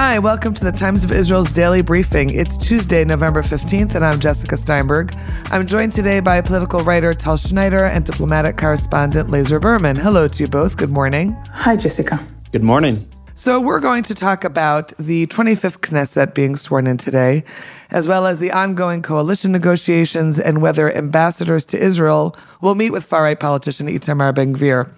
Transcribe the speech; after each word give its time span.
Hi, 0.00 0.20
welcome 0.20 0.54
to 0.54 0.62
the 0.62 0.70
Times 0.70 1.02
of 1.02 1.10
Israel's 1.10 1.50
daily 1.50 1.82
briefing. 1.82 2.30
It's 2.30 2.56
Tuesday, 2.56 3.04
November 3.04 3.42
15th, 3.42 3.96
and 3.96 4.04
I'm 4.04 4.20
Jessica 4.20 4.56
Steinberg. 4.56 5.12
I'm 5.46 5.66
joined 5.66 5.90
today 5.90 6.20
by 6.20 6.40
political 6.40 6.84
writer 6.84 7.12
Tal 7.12 7.36
Schneider 7.36 7.84
and 7.84 8.04
diplomatic 8.04 8.56
correspondent 8.56 9.30
Lazar 9.30 9.58
Berman. 9.58 9.96
Hello 9.96 10.28
to 10.28 10.44
you 10.44 10.48
both. 10.48 10.76
Good 10.76 10.90
morning. 10.90 11.36
Hi, 11.52 11.74
Jessica. 11.74 12.24
Good 12.52 12.62
morning. 12.62 13.08
So, 13.34 13.60
we're 13.60 13.80
going 13.80 14.04
to 14.04 14.14
talk 14.14 14.44
about 14.44 14.96
the 14.98 15.26
25th 15.26 15.78
Knesset 15.80 16.32
being 16.32 16.54
sworn 16.54 16.86
in 16.86 16.96
today, 16.96 17.42
as 17.90 18.08
well 18.08 18.26
as 18.26 18.38
the 18.38 18.52
ongoing 18.52 19.02
coalition 19.02 19.52
negotiations 19.52 20.38
and 20.38 20.60
whether 20.60 20.94
ambassadors 20.94 21.64
to 21.66 21.78
Israel 21.78 22.36
will 22.60 22.74
meet 22.74 22.90
with 22.90 23.04
far 23.04 23.22
right 23.22 23.38
politician 23.38 23.86
Itamar 23.86 24.34
Ben 24.34 24.54
Gvir. 24.54 24.92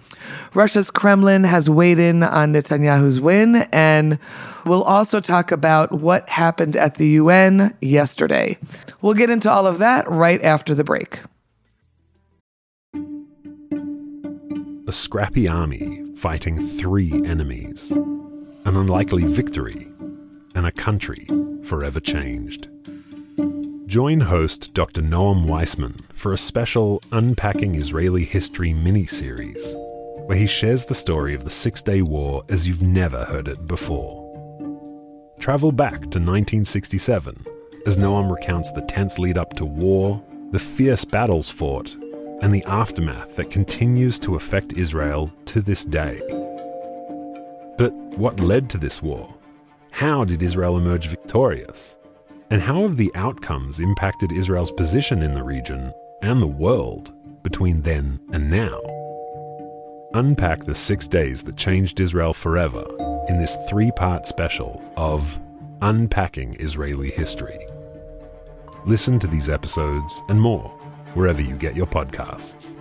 Russia's 0.53 0.91
Kremlin 0.91 1.43
has 1.43 1.69
weighed 1.69 1.99
in 1.99 2.23
on 2.23 2.53
Netanyahu's 2.53 3.19
win, 3.19 3.67
and 3.71 4.19
we'll 4.65 4.83
also 4.83 5.19
talk 5.19 5.51
about 5.51 5.91
what 5.91 6.27
happened 6.29 6.75
at 6.75 6.95
the 6.95 7.07
UN 7.09 7.75
yesterday. 7.81 8.57
We'll 9.01 9.13
get 9.13 9.29
into 9.29 9.49
all 9.49 9.65
of 9.65 9.77
that 9.79 10.09
right 10.09 10.41
after 10.43 10.75
the 10.75 10.83
break. 10.83 11.21
A 14.87 14.91
scrappy 14.91 15.47
army 15.47 16.03
fighting 16.17 16.61
three 16.61 17.13
enemies 17.25 17.97
an 18.65 18.77
unlikely 18.77 19.25
victory, 19.25 19.87
and 20.53 20.65
a 20.65 20.71
country 20.71 21.27
forever 21.63 21.99
changed. 21.99 22.70
Join 23.85 24.21
host 24.21 24.73
Dr. 24.73 25.01
Noam 25.01 25.45
Weissman 25.45 25.95
for 26.13 26.33
a 26.33 26.37
special 26.37 27.01
Unpacking 27.11 27.75
Israeli 27.75 28.23
History 28.23 28.73
mini 28.73 29.05
series, 29.05 29.75
where 30.25 30.37
he 30.37 30.47
shares 30.47 30.85
the 30.85 30.95
story 30.95 31.33
of 31.33 31.43
the 31.43 31.49
Six 31.49 31.81
Day 31.81 32.01
War 32.01 32.43
as 32.49 32.67
you've 32.67 32.81
never 32.81 33.25
heard 33.25 33.47
it 33.47 33.67
before. 33.67 34.19
Travel 35.39 35.71
back 35.71 35.99
to 36.01 36.19
1967 36.19 37.45
as 37.85 37.97
Noam 37.97 38.33
recounts 38.33 38.71
the 38.71 38.81
tense 38.83 39.17
lead 39.17 39.37
up 39.37 39.53
to 39.55 39.65
war, 39.65 40.23
the 40.51 40.59
fierce 40.59 41.03
battles 41.03 41.49
fought, 41.49 41.95
and 42.41 42.53
the 42.53 42.63
aftermath 42.65 43.35
that 43.35 43.49
continues 43.49 44.19
to 44.19 44.35
affect 44.35 44.73
Israel 44.73 45.31
to 45.45 45.61
this 45.61 45.83
day. 45.83 46.21
But 47.77 47.93
what 48.17 48.39
led 48.39 48.69
to 48.69 48.77
this 48.77 49.01
war? 49.01 49.33
How 49.91 50.25
did 50.25 50.43
Israel 50.43 50.77
emerge 50.77 51.07
victorious? 51.07 51.97
And 52.51 52.61
how 52.61 52.81
have 52.81 52.97
the 52.97 53.15
outcomes 53.15 53.79
impacted 53.79 54.33
Israel's 54.33 54.73
position 54.73 55.21
in 55.21 55.33
the 55.33 55.41
region 55.41 55.93
and 56.21 56.41
the 56.41 56.47
world 56.47 57.13
between 57.43 57.81
then 57.81 58.19
and 58.33 58.51
now? 58.51 58.77
Unpack 60.13 60.65
the 60.65 60.75
six 60.75 61.07
days 61.07 61.45
that 61.45 61.55
changed 61.55 62.01
Israel 62.01 62.33
forever 62.33 62.85
in 63.29 63.37
this 63.37 63.57
three 63.69 63.89
part 63.91 64.25
special 64.27 64.83
of 64.97 65.39
Unpacking 65.81 66.57
Israeli 66.59 67.09
History. 67.11 67.65
Listen 68.85 69.17
to 69.19 69.27
these 69.27 69.47
episodes 69.47 70.21
and 70.27 70.41
more 70.41 70.67
wherever 71.13 71.41
you 71.41 71.55
get 71.55 71.73
your 71.73 71.87
podcasts. 71.87 72.75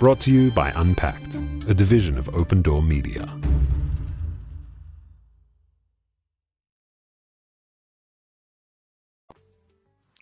Brought 0.00 0.18
to 0.22 0.32
you 0.32 0.50
by 0.50 0.72
Unpacked 0.74 1.36
a 1.68 1.74
division 1.74 2.18
of 2.18 2.28
Open 2.34 2.60
Door 2.60 2.82
Media. 2.82 3.32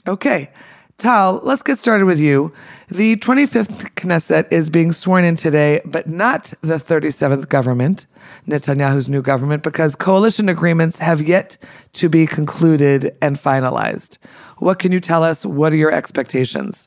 Okay. 0.06 0.50
Tal, 0.98 1.40
let's 1.42 1.62
get 1.62 1.78
started 1.78 2.04
with 2.04 2.20
you. 2.20 2.52
The 2.90 3.16
25th 3.16 3.94
Knesset 3.94 4.46
is 4.52 4.68
being 4.68 4.92
sworn 4.92 5.24
in 5.24 5.34
today, 5.34 5.80
but 5.86 6.06
not 6.06 6.52
the 6.60 6.74
37th 6.74 7.48
government, 7.48 8.06
Netanyahu's 8.46 9.08
new 9.08 9.22
government, 9.22 9.62
because 9.62 9.94
coalition 9.96 10.50
agreements 10.50 10.98
have 10.98 11.22
yet 11.22 11.56
to 11.94 12.10
be 12.10 12.26
concluded 12.26 13.16
and 13.22 13.36
finalized. 13.36 14.18
What 14.58 14.78
can 14.78 14.92
you 14.92 15.00
tell 15.00 15.24
us? 15.24 15.46
What 15.46 15.72
are 15.72 15.76
your 15.76 15.90
expectations? 15.90 16.86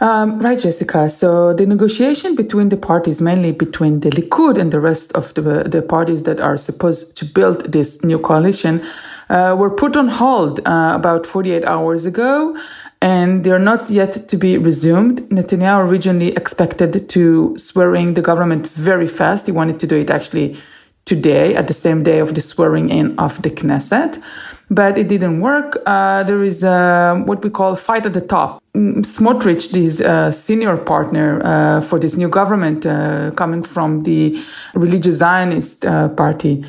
Um, 0.00 0.38
right, 0.40 0.58
Jessica. 0.58 1.08
So 1.08 1.54
the 1.54 1.66
negotiation 1.66 2.34
between 2.34 2.68
the 2.68 2.76
parties, 2.76 3.20
mainly 3.20 3.52
between 3.52 4.00
the 4.00 4.10
Likud 4.10 4.58
and 4.58 4.72
the 4.72 4.80
rest 4.80 5.12
of 5.14 5.32
the, 5.34 5.64
the 5.64 5.82
parties 5.82 6.22
that 6.24 6.40
are 6.40 6.56
supposed 6.56 7.16
to 7.18 7.24
build 7.24 7.72
this 7.72 8.02
new 8.04 8.18
coalition, 8.18 8.82
uh, 9.30 9.54
were 9.56 9.70
put 9.70 9.96
on 9.96 10.08
hold 10.08 10.60
uh, 10.66 10.92
about 10.94 11.24
48 11.24 11.64
hours 11.64 12.04
ago, 12.04 12.56
and 13.00 13.44
they're 13.44 13.58
not 13.58 13.88
yet 13.88 14.28
to 14.28 14.36
be 14.36 14.58
resumed. 14.58 15.20
Netanyahu 15.30 15.88
originally 15.88 16.32
expected 16.36 17.08
to 17.08 17.56
swearing 17.56 18.14
the 18.14 18.22
government 18.22 18.66
very 18.66 19.06
fast. 19.06 19.46
He 19.46 19.52
wanted 19.52 19.80
to 19.80 19.86
do 19.86 19.96
it 19.96 20.10
actually 20.10 20.58
today, 21.06 21.54
at 21.54 21.66
the 21.66 21.74
same 21.74 22.02
day 22.02 22.18
of 22.18 22.34
the 22.34 22.40
swearing 22.40 22.90
in 22.90 23.18
of 23.18 23.40
the 23.42 23.50
Knesset 23.50 24.22
but 24.70 24.96
it 24.96 25.08
didn't 25.08 25.40
work. 25.40 25.82
Uh, 25.84 26.22
there 26.22 26.42
is 26.42 26.62
uh, 26.62 27.20
what 27.26 27.42
we 27.42 27.50
call 27.50 27.74
fight 27.74 28.06
at 28.06 28.12
the 28.12 28.20
top. 28.20 28.62
Mm, 28.74 29.04
Smotrich, 29.04 29.72
this 29.72 30.00
uh, 30.00 30.30
senior 30.30 30.76
partner 30.76 31.42
uh, 31.44 31.80
for 31.80 31.98
this 31.98 32.16
new 32.16 32.28
government 32.28 32.86
uh, 32.86 33.32
coming 33.32 33.64
from 33.64 34.04
the 34.04 34.40
religious 34.74 35.16
Zionist 35.16 35.84
uh, 35.84 36.08
party, 36.10 36.64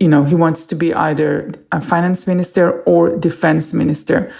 you 0.00 0.08
know, 0.08 0.24
he 0.24 0.34
wants 0.34 0.66
to 0.66 0.74
be 0.74 0.94
either 0.94 1.50
a 1.72 1.80
finance 1.80 2.26
minister 2.26 2.82
or 2.82 3.16
defense 3.16 3.72
minister. 3.72 4.32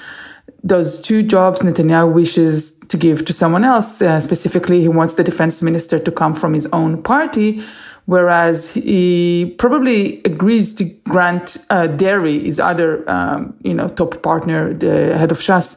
Those 0.63 1.01
two 1.01 1.23
jobs 1.23 1.61
Netanyahu 1.61 2.13
wishes 2.13 2.73
to 2.89 2.97
give 2.97 3.25
to 3.25 3.33
someone 3.33 3.65
else. 3.65 3.99
specifically, 3.99 4.81
he 4.81 4.89
wants 4.89 5.15
the 5.15 5.25
defense 5.25 5.63
minister 5.63 5.99
to 5.99 6.11
come 6.11 6.35
from 6.35 6.55
his 6.55 6.67
own 6.73 7.03
party 7.03 7.63
whereas 8.07 8.73
he 8.73 9.55
probably 9.59 10.23
agrees 10.25 10.75
to 10.75 10.85
grant 11.05 11.57
uh, 11.71 11.87
Deri, 11.89 12.41
his 12.41 12.59
other 12.59 13.09
um, 13.11 13.55
you 13.63 13.75
know 13.75 13.89
top 13.89 14.23
partner, 14.23 14.73
the 14.73 15.17
head 15.19 15.31
of 15.31 15.39
Shas, 15.39 15.77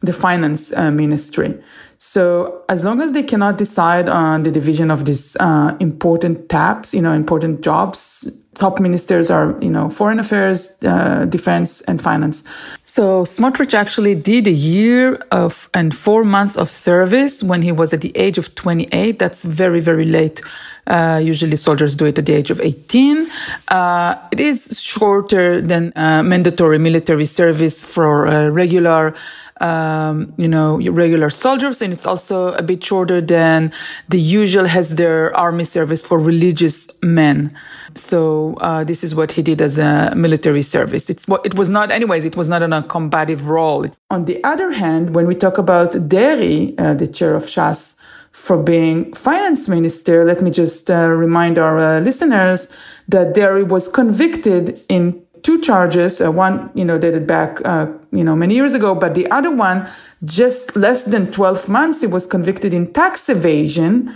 the 0.00 0.12
finance 0.12 0.72
uh, 0.74 0.90
ministry. 0.90 1.58
So 2.04 2.64
as 2.68 2.84
long 2.84 3.00
as 3.00 3.12
they 3.12 3.22
cannot 3.22 3.58
decide 3.58 4.08
on 4.08 4.42
the 4.42 4.50
division 4.50 4.90
of 4.90 5.04
these 5.04 5.36
uh, 5.36 5.76
important 5.78 6.48
tabs, 6.48 6.92
you 6.92 7.00
know, 7.00 7.12
important 7.12 7.60
jobs, 7.60 8.28
top 8.54 8.80
ministers 8.80 9.30
are, 9.30 9.56
you 9.62 9.70
know, 9.70 9.88
foreign 9.88 10.18
affairs, 10.18 10.76
uh, 10.82 11.26
defense, 11.26 11.80
and 11.82 12.02
finance. 12.02 12.42
So 12.82 13.22
Smotrich 13.22 13.72
actually 13.72 14.16
did 14.16 14.48
a 14.48 14.50
year 14.50 15.14
of 15.30 15.70
and 15.74 15.94
four 15.94 16.24
months 16.24 16.56
of 16.56 16.70
service 16.70 17.40
when 17.40 17.62
he 17.62 17.70
was 17.70 17.94
at 17.94 18.00
the 18.00 18.10
age 18.16 18.36
of 18.36 18.52
28. 18.56 19.20
That's 19.20 19.44
very, 19.44 19.78
very 19.78 20.04
late 20.04 20.42
uh, 20.86 21.20
usually 21.22 21.56
soldiers 21.56 21.94
do 21.94 22.06
it 22.06 22.18
at 22.18 22.26
the 22.26 22.32
age 22.32 22.50
of 22.50 22.60
18. 22.60 23.30
Uh, 23.68 24.16
it 24.32 24.40
is 24.40 24.80
shorter 24.80 25.60
than 25.60 25.92
uh, 25.96 26.22
mandatory 26.22 26.78
military 26.78 27.26
service 27.26 27.82
for 27.82 28.26
uh, 28.26 28.48
regular 28.48 29.14
um, 29.62 30.34
you 30.36 30.48
know, 30.48 30.78
regular 30.90 31.30
soldiers, 31.30 31.80
and 31.80 31.92
it's 31.92 32.06
also 32.06 32.52
a 32.54 32.62
bit 32.62 32.84
shorter 32.84 33.20
than 33.20 33.72
the 34.08 34.20
usual 34.20 34.66
has 34.66 34.96
their 34.96 35.34
army 35.36 35.64
service 35.64 36.02
for 36.02 36.18
religious 36.18 36.88
men. 37.02 37.56
So 37.94 38.54
uh, 38.60 38.84
this 38.84 39.04
is 39.04 39.14
what 39.14 39.32
he 39.32 39.42
did 39.42 39.62
as 39.62 39.78
a 39.78 40.12
military 40.16 40.62
service. 40.62 41.08
It's 41.08 41.26
what 41.28 41.46
it 41.46 41.54
was 41.54 41.68
not, 41.68 41.90
anyways. 41.90 42.24
It 42.24 42.36
was 42.36 42.48
not 42.48 42.62
on 42.62 42.72
a 42.72 42.82
combative 42.82 43.48
role. 43.48 43.86
On 44.10 44.24
the 44.24 44.42
other 44.44 44.72
hand, 44.72 45.14
when 45.14 45.26
we 45.26 45.34
talk 45.34 45.58
about 45.58 46.08
Deri, 46.08 46.76
uh, 46.78 46.94
the 46.94 47.06
chair 47.06 47.34
of 47.34 47.44
Shas, 47.44 47.96
for 48.32 48.56
being 48.56 49.12
finance 49.12 49.68
minister, 49.68 50.24
let 50.24 50.40
me 50.40 50.50
just 50.50 50.90
uh, 50.90 51.08
remind 51.08 51.58
our 51.58 51.78
uh, 51.78 52.00
listeners 52.00 52.74
that 53.08 53.34
Deri 53.34 53.62
was 53.62 53.88
convicted 53.88 54.80
in 54.88 55.21
two 55.42 55.60
charges. 55.60 56.20
Uh, 56.20 56.30
one, 56.30 56.70
you 56.74 56.84
know, 56.84 56.98
dated 56.98 57.26
back, 57.26 57.60
uh, 57.64 57.86
you 58.12 58.24
know, 58.24 58.36
many 58.36 58.54
years 58.54 58.74
ago, 58.74 58.94
but 58.94 59.14
the 59.14 59.30
other 59.30 59.54
one, 59.54 59.88
just 60.24 60.76
less 60.76 61.06
than 61.06 61.30
12 61.32 61.68
months, 61.68 62.00
he 62.00 62.06
was 62.06 62.26
convicted 62.26 62.72
in 62.72 62.92
tax 62.92 63.28
evasion. 63.28 64.14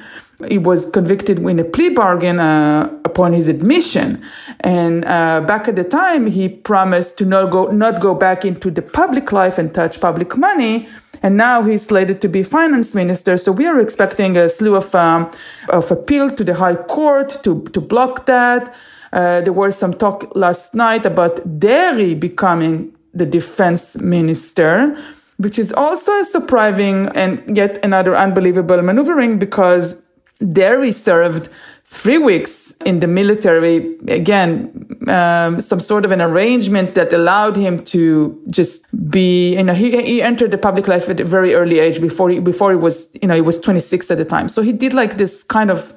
He 0.49 0.58
was 0.58 0.90
convicted 0.90 1.38
in 1.38 1.58
a 1.58 1.64
plea 1.64 1.88
bargain 1.88 2.38
uh, 2.38 2.93
upon 3.05 3.32
his 3.32 3.49
admission, 3.49 4.23
and 4.61 5.02
uh, 5.06 5.40
back 5.40 5.67
at 5.67 5.76
the 5.76 5.84
time, 5.84 6.26
he 6.26 6.46
promised 6.49 7.17
to 7.19 7.25
not 7.25 7.50
go 7.50 7.69
not 7.69 8.02
go 8.02 8.14
back 8.14 8.44
into 8.44 8.70
the 8.70 8.82
public 8.82 9.32
life 9.32 9.56
and 9.56 9.72
touch 9.72 9.99
public 9.99 10.37
money 10.37 10.88
and 11.22 11.37
now 11.37 11.62
he's 11.62 11.87
slated 11.87 12.20
to 12.20 12.29
be 12.29 12.43
finance 12.43 12.94
minister. 12.94 13.37
So 13.37 13.50
we 13.50 13.67
are 13.67 13.81
expecting 13.81 14.37
a 14.37 14.49
slew 14.49 14.76
of 14.76 14.94
um, 14.94 15.31
of 15.70 15.90
appeal 15.90 16.31
to 16.31 16.44
the 16.44 16.55
High 16.55 16.76
Court 16.76 17.43
to 17.44 17.62
to 17.72 17.81
block 17.81 18.26
that. 18.26 18.75
Uh, 19.16 19.40
there 19.40 19.52
was 19.52 19.74
some 19.74 19.94
talk 19.94 20.30
last 20.36 20.74
night 20.74 21.06
about 21.06 21.40
Deri 21.58 22.14
becoming 22.14 22.94
the 23.14 23.24
defense 23.24 23.96
minister, 23.96 24.94
which 25.38 25.58
is 25.58 25.72
also 25.72 26.12
a 26.20 26.24
surprising 26.24 27.08
and 27.14 27.56
yet 27.56 27.82
another 27.82 28.14
unbelievable 28.14 28.82
maneuvering 28.82 29.38
because 29.38 30.04
Deri 30.52 30.92
served 30.92 31.48
three 31.86 32.18
weeks 32.18 32.72
in 32.84 33.00
the 33.00 33.06
military. 33.06 33.96
Again, 34.08 34.86
um, 35.08 35.62
some 35.62 35.80
sort 35.80 36.04
of 36.04 36.12
an 36.12 36.20
arrangement 36.20 36.94
that 36.94 37.10
allowed 37.10 37.56
him 37.56 37.82
to 37.84 38.38
just 38.50 38.84
be, 39.08 39.56
you 39.56 39.62
know, 39.62 39.72
he, 39.72 39.92
he 40.02 40.20
entered 40.20 40.50
the 40.50 40.58
public 40.58 40.88
life 40.88 41.08
at 41.08 41.20
a 41.20 41.24
very 41.24 41.54
early 41.54 41.78
age 41.78 42.02
before 42.02 42.28
he, 42.28 42.38
before 42.38 42.70
he 42.70 42.76
was, 42.76 43.16
you 43.22 43.28
know, 43.28 43.34
he 43.34 43.40
was 43.40 43.58
26 43.60 44.10
at 44.10 44.19
the 44.19 44.26
time. 44.26 44.50
So 44.50 44.60
he 44.60 44.74
did 44.74 44.92
like 44.92 45.16
this 45.16 45.42
kind 45.42 45.70
of, 45.70 45.94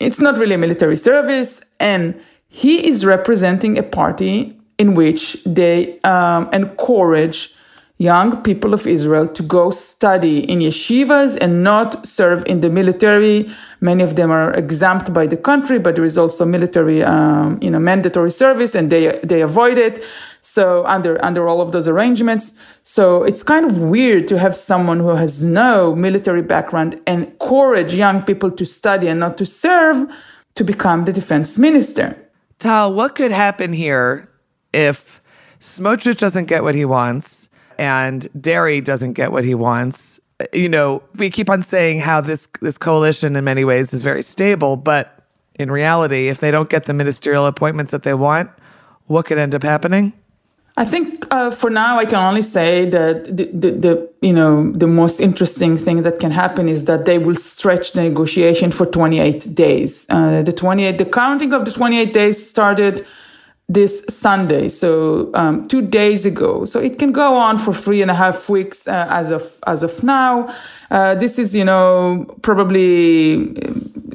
it's 0.00 0.20
not 0.20 0.36
really 0.36 0.56
a 0.56 0.58
military 0.58 0.96
service 0.96 1.62
and 1.78 2.20
he 2.56 2.88
is 2.88 3.04
representing 3.04 3.76
a 3.76 3.82
party 3.82 4.58
in 4.78 4.94
which 4.94 5.36
they 5.44 6.00
um, 6.04 6.48
encourage 6.54 7.54
young 7.98 8.42
people 8.42 8.72
of 8.72 8.86
Israel 8.86 9.28
to 9.28 9.42
go 9.42 9.68
study 9.68 10.38
in 10.50 10.60
yeshivas 10.60 11.36
and 11.38 11.62
not 11.62 12.06
serve 12.06 12.42
in 12.46 12.62
the 12.62 12.70
military. 12.70 13.50
Many 13.82 14.02
of 14.02 14.16
them 14.16 14.30
are 14.30 14.54
exempt 14.54 15.12
by 15.12 15.26
the 15.26 15.36
country, 15.36 15.78
but 15.78 15.96
there 15.96 16.04
is 16.06 16.16
also 16.16 16.46
military, 16.46 17.04
um, 17.04 17.58
you 17.60 17.70
know, 17.70 17.78
mandatory 17.78 18.30
service, 18.30 18.74
and 18.74 18.90
they 18.90 19.20
they 19.22 19.42
avoid 19.42 19.76
it. 19.76 20.02
So 20.40 20.86
under 20.86 21.22
under 21.22 21.46
all 21.46 21.60
of 21.60 21.72
those 21.72 21.86
arrangements, 21.86 22.54
so 22.82 23.22
it's 23.22 23.42
kind 23.42 23.66
of 23.66 23.80
weird 23.80 24.28
to 24.28 24.38
have 24.38 24.56
someone 24.56 25.00
who 25.00 25.14
has 25.24 25.44
no 25.44 25.94
military 25.94 26.42
background 26.54 26.98
encourage 27.06 27.92
young 27.94 28.22
people 28.22 28.50
to 28.50 28.64
study 28.64 29.08
and 29.08 29.20
not 29.20 29.36
to 29.36 29.44
serve 29.44 30.08
to 30.54 30.64
become 30.64 31.04
the 31.04 31.12
defense 31.12 31.58
minister. 31.58 32.16
Tal, 32.58 32.92
what 32.92 33.14
could 33.14 33.32
happen 33.32 33.72
here 33.72 34.28
if 34.72 35.20
Smotrich 35.60 36.18
doesn't 36.18 36.46
get 36.46 36.62
what 36.62 36.74
he 36.74 36.84
wants? 36.84 37.46
and 37.78 38.28
Deri 38.40 38.80
doesn't 38.80 39.14
get 39.14 39.32
what 39.32 39.44
he 39.44 39.54
wants. 39.54 40.20
You 40.52 40.68
know, 40.68 41.02
we 41.14 41.30
keep 41.30 41.48
on 41.48 41.62
saying 41.62 42.00
how 42.00 42.20
this 42.20 42.48
this 42.60 42.78
coalition 42.78 43.36
in 43.36 43.44
many 43.44 43.64
ways 43.64 43.94
is 43.94 44.02
very 44.02 44.22
stable, 44.22 44.76
but 44.76 45.24
in 45.54 45.70
reality, 45.70 46.28
if 46.28 46.40
they 46.40 46.50
don't 46.50 46.68
get 46.68 46.84
the 46.84 46.92
ministerial 46.92 47.46
appointments 47.46 47.92
that 47.92 48.02
they 48.02 48.14
want, 48.14 48.50
what 49.06 49.26
could 49.26 49.38
end 49.38 49.54
up 49.54 49.62
happening? 49.62 50.12
I 50.78 50.84
think 50.84 51.26
uh, 51.30 51.50
for 51.50 51.70
now 51.70 51.98
I 51.98 52.04
can 52.04 52.18
only 52.18 52.42
say 52.42 52.88
that 52.90 53.24
the, 53.24 53.46
the, 53.46 53.70
the, 53.70 54.10
you 54.20 54.32
know 54.32 54.70
the 54.72 54.86
most 54.86 55.20
interesting 55.20 55.78
thing 55.78 56.02
that 56.02 56.20
can 56.20 56.30
happen 56.30 56.68
is 56.68 56.84
that 56.84 57.06
they 57.06 57.16
will 57.18 57.34
stretch 57.34 57.92
the 57.92 58.02
negotiation 58.02 58.70
for 58.70 58.84
28 58.84 59.54
days. 59.54 60.06
Uh, 60.10 60.42
the 60.42 60.52
28 60.52 60.98
the 60.98 61.06
counting 61.06 61.54
of 61.54 61.64
the 61.64 61.72
28 61.72 62.12
days 62.12 62.46
started 62.46 63.06
this 63.68 64.04
Sunday, 64.08 64.68
so 64.68 65.30
um, 65.34 65.66
two 65.66 65.82
days 65.82 66.24
ago. 66.24 66.64
So 66.64 66.78
it 66.78 66.98
can 66.98 67.10
go 67.10 67.36
on 67.36 67.58
for 67.58 67.74
three 67.74 68.00
and 68.00 68.10
a 68.10 68.14
half 68.14 68.48
weeks 68.48 68.86
uh, 68.86 69.06
as 69.10 69.30
of 69.30 69.58
as 69.66 69.82
of 69.82 70.02
now. 70.04 70.54
Uh, 70.90 71.16
this 71.16 71.38
is, 71.38 71.56
you 71.56 71.64
know, 71.64 72.26
probably 72.42 73.56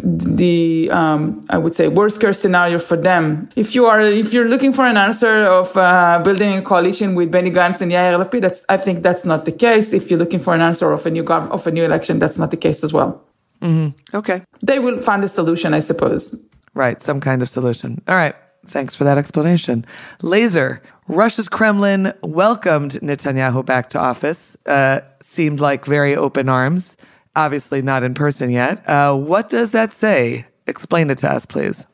the 0.04 0.90
um, 0.92 1.46
I 1.50 1.58
would 1.58 1.76
say 1.76 1.88
worst 1.88 2.22
case 2.22 2.40
scenario 2.40 2.80
for 2.80 2.98
them. 2.98 3.50
If 3.56 3.76
you 3.76 3.86
are 3.86 4.02
if 4.02 4.34
you're 4.34 4.48
looking 4.48 4.74
for 4.74 4.86
an 4.86 4.98
answer 4.98 5.46
of 5.46 5.76
uh, 5.78 6.22
building 6.24 6.58
a 6.58 6.62
coalition 6.62 7.16
with 7.16 7.32
Benny 7.32 7.52
Gantz 7.52 7.82
and 7.82 7.92
Yair 7.92 8.18
Lapid, 8.18 8.42
that's 8.42 8.66
I 8.70 8.78
think 8.78 9.04
that's 9.04 9.26
not 9.26 9.46
the 9.46 9.52
case. 9.52 9.94
If 9.94 10.10
you're 10.10 10.20
looking 10.20 10.40
for 10.40 10.54
an 10.54 10.62
answer 10.62 10.92
of 10.92 11.06
a 11.06 11.10
new 11.10 11.24
gov- 11.24 11.50
of 11.52 11.66
a 11.68 11.72
new 11.72 11.84
election, 11.84 12.20
that's 12.20 12.38
not 12.38 12.52
the 12.52 12.58
case 12.58 12.84
as 12.84 12.92
well. 12.94 13.24
Mm-hmm. 13.62 14.18
Okay, 14.18 14.42
they 14.62 14.80
will 14.80 15.02
find 15.02 15.24
a 15.24 15.28
solution, 15.28 15.74
I 15.74 15.80
suppose. 15.80 16.36
Right, 16.74 17.02
some 17.02 17.20
kind 17.20 17.42
of 17.42 17.50
solution. 17.50 18.02
All 18.08 18.16
right. 18.16 18.36
Thanks 18.68 18.94
for 18.94 19.04
that 19.06 19.18
explanation. 19.18 19.86
Lazar, 20.22 20.84
Russia's 21.08 21.50
Kremlin 21.50 22.14
welcomed 22.22 22.92
Netanyahu 23.02 23.66
back 23.66 23.90
to 23.90 24.00
office. 24.00 24.56
Uh, 24.68 25.02
seemed 25.22 25.60
like 25.60 25.86
very 25.86 26.16
open 26.16 26.48
arms. 26.48 26.96
Obviously, 27.36 27.82
not 27.82 28.04
in 28.04 28.14
person 28.14 28.50
yet. 28.50 28.88
Uh, 28.88 29.16
what 29.16 29.50
does 29.50 29.72
that 29.72 29.92
say? 29.92 30.46
Explain 30.68 31.10
it 31.10 31.20
to 31.20 31.32
us, 31.32 31.46
please. 31.46 31.86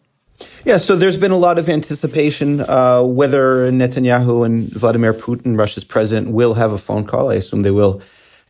Yeah, 0.66 0.78
so 0.78 0.96
there's 0.96 1.18
been 1.18 1.32
a 1.32 1.38
lot 1.38 1.58
of 1.58 1.70
anticipation 1.70 2.62
uh, 2.62 3.02
whether 3.04 3.72
Netanyahu 3.72 4.46
and 4.46 4.70
Vladimir 4.70 5.14
Putin, 5.14 5.58
Russia's 5.58 5.84
president, 5.84 6.30
will 6.30 6.54
have 6.54 6.72
a 6.72 6.78
phone 6.78 7.06
call. 7.06 7.32
I 7.32 7.36
assume 7.36 7.64
they 7.64 7.72
will 7.72 8.02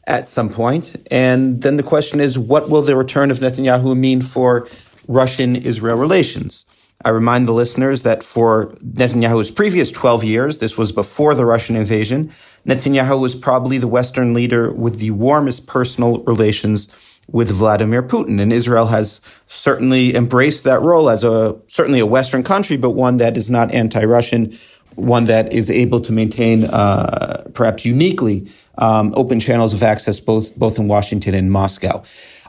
at 0.05 0.27
some 0.27 0.49
point. 0.49 0.95
And 1.11 1.61
then 1.61 1.77
the 1.77 1.83
question 1.83 2.19
is, 2.19 2.39
what 2.39 2.69
will 2.69 2.81
the 2.81 2.95
return 2.95 3.31
of 3.31 3.39
Netanyahu 3.39 3.95
mean 3.95 4.21
for 4.21 4.67
Russian 5.07 5.55
Israel 5.55 5.97
relations? 5.97 6.65
I 7.07 7.11
remind 7.11 7.47
the 7.47 7.53
listeners 7.53 8.01
that 8.03 8.21
for 8.21 8.65
Netanyahu's 8.83 9.49
previous 9.49 9.89
12 9.91 10.25
years, 10.25 10.57
this 10.57 10.77
was 10.77 10.91
before 10.91 11.35
the 11.35 11.45
Russian 11.45 11.77
invasion, 11.77 12.33
Netanyahu 12.65 13.21
was 13.21 13.33
probably 13.33 13.77
the 13.77 13.87
Western 13.87 14.33
leader 14.33 14.73
with 14.73 14.99
the 14.99 15.11
warmest 15.11 15.67
personal 15.67 16.21
relations 16.25 16.89
with 17.31 17.49
Vladimir 17.49 18.03
Putin. 18.03 18.41
And 18.41 18.51
Israel 18.51 18.87
has 18.87 19.21
certainly 19.47 20.17
embraced 20.17 20.65
that 20.65 20.81
role 20.81 21.09
as 21.09 21.23
a, 21.23 21.55
certainly 21.69 22.01
a 22.01 22.05
Western 22.05 22.43
country, 22.43 22.75
but 22.75 22.89
one 22.89 23.15
that 23.17 23.37
is 23.37 23.49
not 23.49 23.71
anti-Russian, 23.71 24.57
one 24.95 25.27
that 25.27 25.53
is 25.53 25.71
able 25.71 26.01
to 26.01 26.11
maintain, 26.11 26.65
uh, 26.65 27.45
perhaps 27.53 27.85
uniquely, 27.85 28.51
um, 28.79 29.13
open 29.15 29.39
channels 29.39 29.73
of 29.73 29.81
access 29.81 30.19
both, 30.19 30.53
both 30.57 30.77
in 30.77 30.89
Washington 30.89 31.35
and 31.35 31.53
Moscow. 31.53 32.03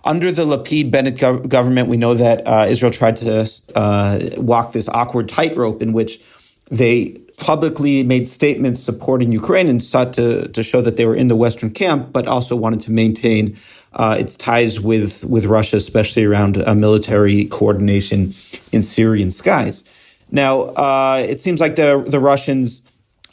Under 0.08 0.32
the 0.32 0.46
Lapid 0.46 0.90
Bennett 0.90 1.16
gov- 1.16 1.50
government, 1.50 1.86
we 1.86 1.98
know 1.98 2.14
that 2.14 2.48
uh, 2.48 2.64
Israel 2.66 2.90
tried 2.90 3.16
to 3.16 3.46
uh, 3.74 4.18
walk 4.38 4.72
this 4.72 4.88
awkward 4.88 5.28
tightrope 5.28 5.82
in 5.82 5.92
which 5.92 6.18
they 6.70 7.10
publicly 7.36 8.02
made 8.02 8.26
statements 8.26 8.80
supporting 8.80 9.32
Ukraine 9.32 9.68
and 9.68 9.82
sought 9.82 10.14
to, 10.14 10.48
to 10.48 10.62
show 10.62 10.80
that 10.80 10.96
they 10.96 11.04
were 11.04 11.14
in 11.14 11.28
the 11.28 11.36
Western 11.36 11.70
camp, 11.70 12.10
but 12.10 12.26
also 12.26 12.56
wanted 12.56 12.80
to 12.80 12.90
maintain 12.90 13.58
uh, 13.92 14.16
its 14.18 14.34
ties 14.34 14.80
with, 14.80 15.24
with 15.26 15.44
Russia, 15.44 15.76
especially 15.76 16.24
around 16.24 16.56
uh, 16.56 16.74
military 16.74 17.44
coordination 17.44 18.32
in 18.72 18.80
Syrian 18.80 19.30
skies. 19.30 19.84
Now, 20.30 20.62
uh, 20.62 21.26
it 21.28 21.38
seems 21.38 21.60
like 21.60 21.76
the, 21.76 22.02
the 22.06 22.18
Russians 22.18 22.80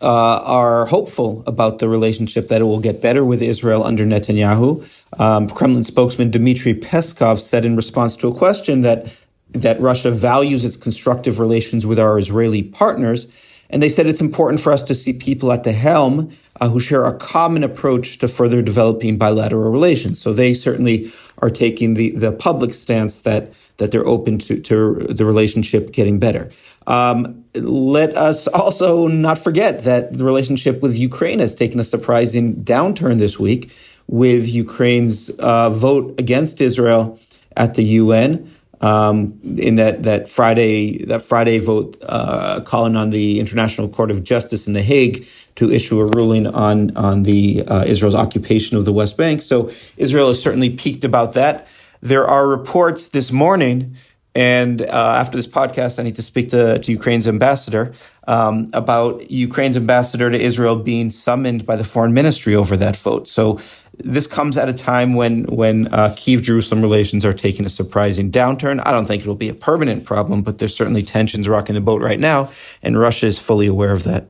uh, 0.06 0.40
are 0.46 0.86
hopeful 0.86 1.44
about 1.48 1.80
the 1.80 1.90
relationship 1.90 2.48
that 2.50 2.62
it 2.62 2.66
will 2.66 2.80
get 2.80 3.02
better 3.02 3.26
with 3.26 3.42
Israel 3.42 3.84
under 3.84 4.06
Netanyahu. 4.06 4.88
Um, 5.20 5.50
Kremlin 5.50 5.84
spokesman 5.84 6.30
Dmitry 6.30 6.76
Peskov 6.76 7.40
said 7.40 7.66
in 7.66 7.76
response 7.76 8.16
to 8.18 8.28
a 8.28 8.36
question 8.36 8.82
that 8.82 9.12
that 9.50 9.80
Russia 9.80 10.12
values 10.12 10.64
its 10.64 10.76
constructive 10.76 11.40
relations 11.40 11.86
with 11.86 11.98
our 11.98 12.20
Israeli 12.20 12.62
partners, 12.62 13.26
and 13.70 13.82
they 13.82 13.90
said 13.90 14.06
it's 14.06 14.22
important 14.22 14.60
for 14.60 14.72
us 14.72 14.84
to 14.84 14.94
see 14.94 15.14
people 15.14 15.52
at 15.52 15.64
the 15.64 15.72
helm 15.72 16.30
uh, 16.62 16.70
who 16.70 16.80
share 16.80 17.06
a 17.06 17.18
common 17.18 17.64
approach 17.64 18.20
to 18.20 18.28
further 18.28 18.62
developing 18.62 19.18
bilateral 19.18 19.72
relations. 19.72 20.22
So 20.22 20.34
they 20.34 20.54
certainly 20.54 21.12
are 21.40 21.50
taking 21.50 21.96
the 21.96 22.12
the 22.12 22.32
public 22.32 22.74
stance 22.74 23.22
that 23.22 23.54
that 23.78 23.92
they're 23.92 24.08
open 24.08 24.38
to 24.40 24.62
to 24.62 25.08
the 25.10 25.26
relationship 25.26 25.92
getting 25.92 26.20
better. 26.20 26.52
Um, 26.88 27.46
let 27.56 28.16
us 28.16 28.48
also 28.48 29.08
not 29.08 29.40
forget 29.40 29.84
that 29.84 30.18
the 30.18 30.24
relationship 30.24 30.82
with 30.82 30.98
Ukraine 30.98 31.40
has 31.40 31.56
taken 31.56 31.80
a 31.80 31.84
surprising 31.84 32.56
downturn 32.64 33.18
this 33.18 33.40
week 33.40 33.72
with 34.08 34.48
Ukraine's 34.48 35.30
uh, 35.40 35.70
vote 35.70 36.20
against 36.20 36.62
Israel 36.62 37.20
at 37.58 37.74
the 37.74 37.84
UN. 37.84 38.52
Um, 38.82 39.40
in 39.58 39.76
that 39.76 40.04
that 40.04 40.28
Friday 40.28 41.06
that 41.06 41.22
Friday 41.22 41.60
vote 41.60 41.96
uh, 42.04 42.60
calling 42.60 42.98
on 42.98 43.10
the 43.10 43.40
International 43.40 43.88
Court 43.88 44.12
of 44.12 44.24
Justice 44.24 44.68
in 44.68 44.74
The 44.74 44.82
Hague 44.82 45.26
to 45.56 45.72
issue 45.72 46.00
a 46.02 46.06
ruling 46.06 46.46
on 46.46 46.96
on 46.98 47.24
the 47.24 47.64
uh, 47.66 47.86
Israel's 47.86 48.14
occupation 48.14 48.76
of 48.76 48.84
the 48.84 48.92
West 48.92 49.16
Bank. 49.16 49.42
So 49.42 49.72
Israel 49.96 50.30
is 50.30 50.44
certainly 50.44 50.70
piqued 50.70 51.06
about 51.06 51.34
that. 51.34 51.68
There 52.02 52.28
are 52.28 52.48
reports 52.48 53.08
this 53.08 53.32
morning 53.32 53.96
and 54.36 54.82
uh, 54.82 55.16
after 55.18 55.38
this 55.38 55.48
podcast, 55.48 55.98
I 55.98 56.04
need 56.04 56.18
to 56.18 56.22
speak 56.22 56.50
to, 56.50 56.78
to 56.80 56.92
Ukraine's 56.92 57.26
ambassador 57.28 57.94
um, 58.28 58.68
about 58.74 59.32
Ukraine's 59.32 59.78
ambassador 59.78 60.30
to 60.30 60.38
Israel 60.38 60.76
being 60.76 61.10
summoned 61.10 61.66
by 61.66 61.78
the 61.78 61.86
foreign 61.86 62.14
ministry 62.14 62.54
over 62.54 62.76
that 62.76 62.98
vote. 62.98 63.30
So 63.30 63.62
this 63.98 64.28
comes 64.28 64.58
at 64.58 64.68
a 64.68 64.74
time 64.74 65.14
when 65.14 65.46
when 65.46 65.88
uh, 65.94 66.14
Kiev 66.18 66.42
Jerusalem 66.42 66.82
relations 66.82 67.24
are 67.24 67.34
taking 67.34 67.66
a 67.66 67.70
surprising 67.70 68.30
downturn. 68.30 68.82
I 68.86 68.92
don't 68.92 69.06
think 69.06 69.24
it 69.24 69.28
will 69.28 69.36
be 69.36 69.50
a 69.50 69.54
permanent 69.54 70.06
problem, 70.06 70.42
but 70.42 70.58
there's 70.58 70.76
certainly 70.76 71.04
tensions 71.04 71.48
rocking 71.48 71.76
the 71.76 71.82
boat 71.82 72.02
right 72.02 72.20
now, 72.20 72.52
and 72.84 73.00
Russia 73.00 73.28
is 73.28 73.40
fully 73.40 73.68
aware 73.68 73.94
of 73.94 74.04
that. 74.04 74.28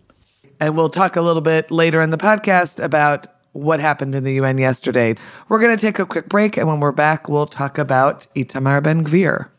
And 0.59 0.77
we'll 0.77 0.89
talk 0.89 1.15
a 1.15 1.21
little 1.21 1.41
bit 1.41 1.71
later 1.71 2.01
in 2.01 2.11
the 2.11 2.17
podcast 2.17 2.81
about 2.81 3.27
what 3.53 3.79
happened 3.79 4.13
in 4.13 4.23
the 4.23 4.33
UN 4.33 4.57
yesterday. 4.57 5.15
We're 5.49 5.59
going 5.59 5.75
to 5.75 5.81
take 5.81 5.97
a 5.97 6.05
quick 6.05 6.29
break, 6.29 6.57
and 6.57 6.67
when 6.67 6.79
we're 6.79 6.91
back, 6.91 7.27
we'll 7.27 7.47
talk 7.47 7.77
about 7.77 8.27
Itamar 8.35 8.83
Ben 8.83 9.03
Gvir. 9.03 9.49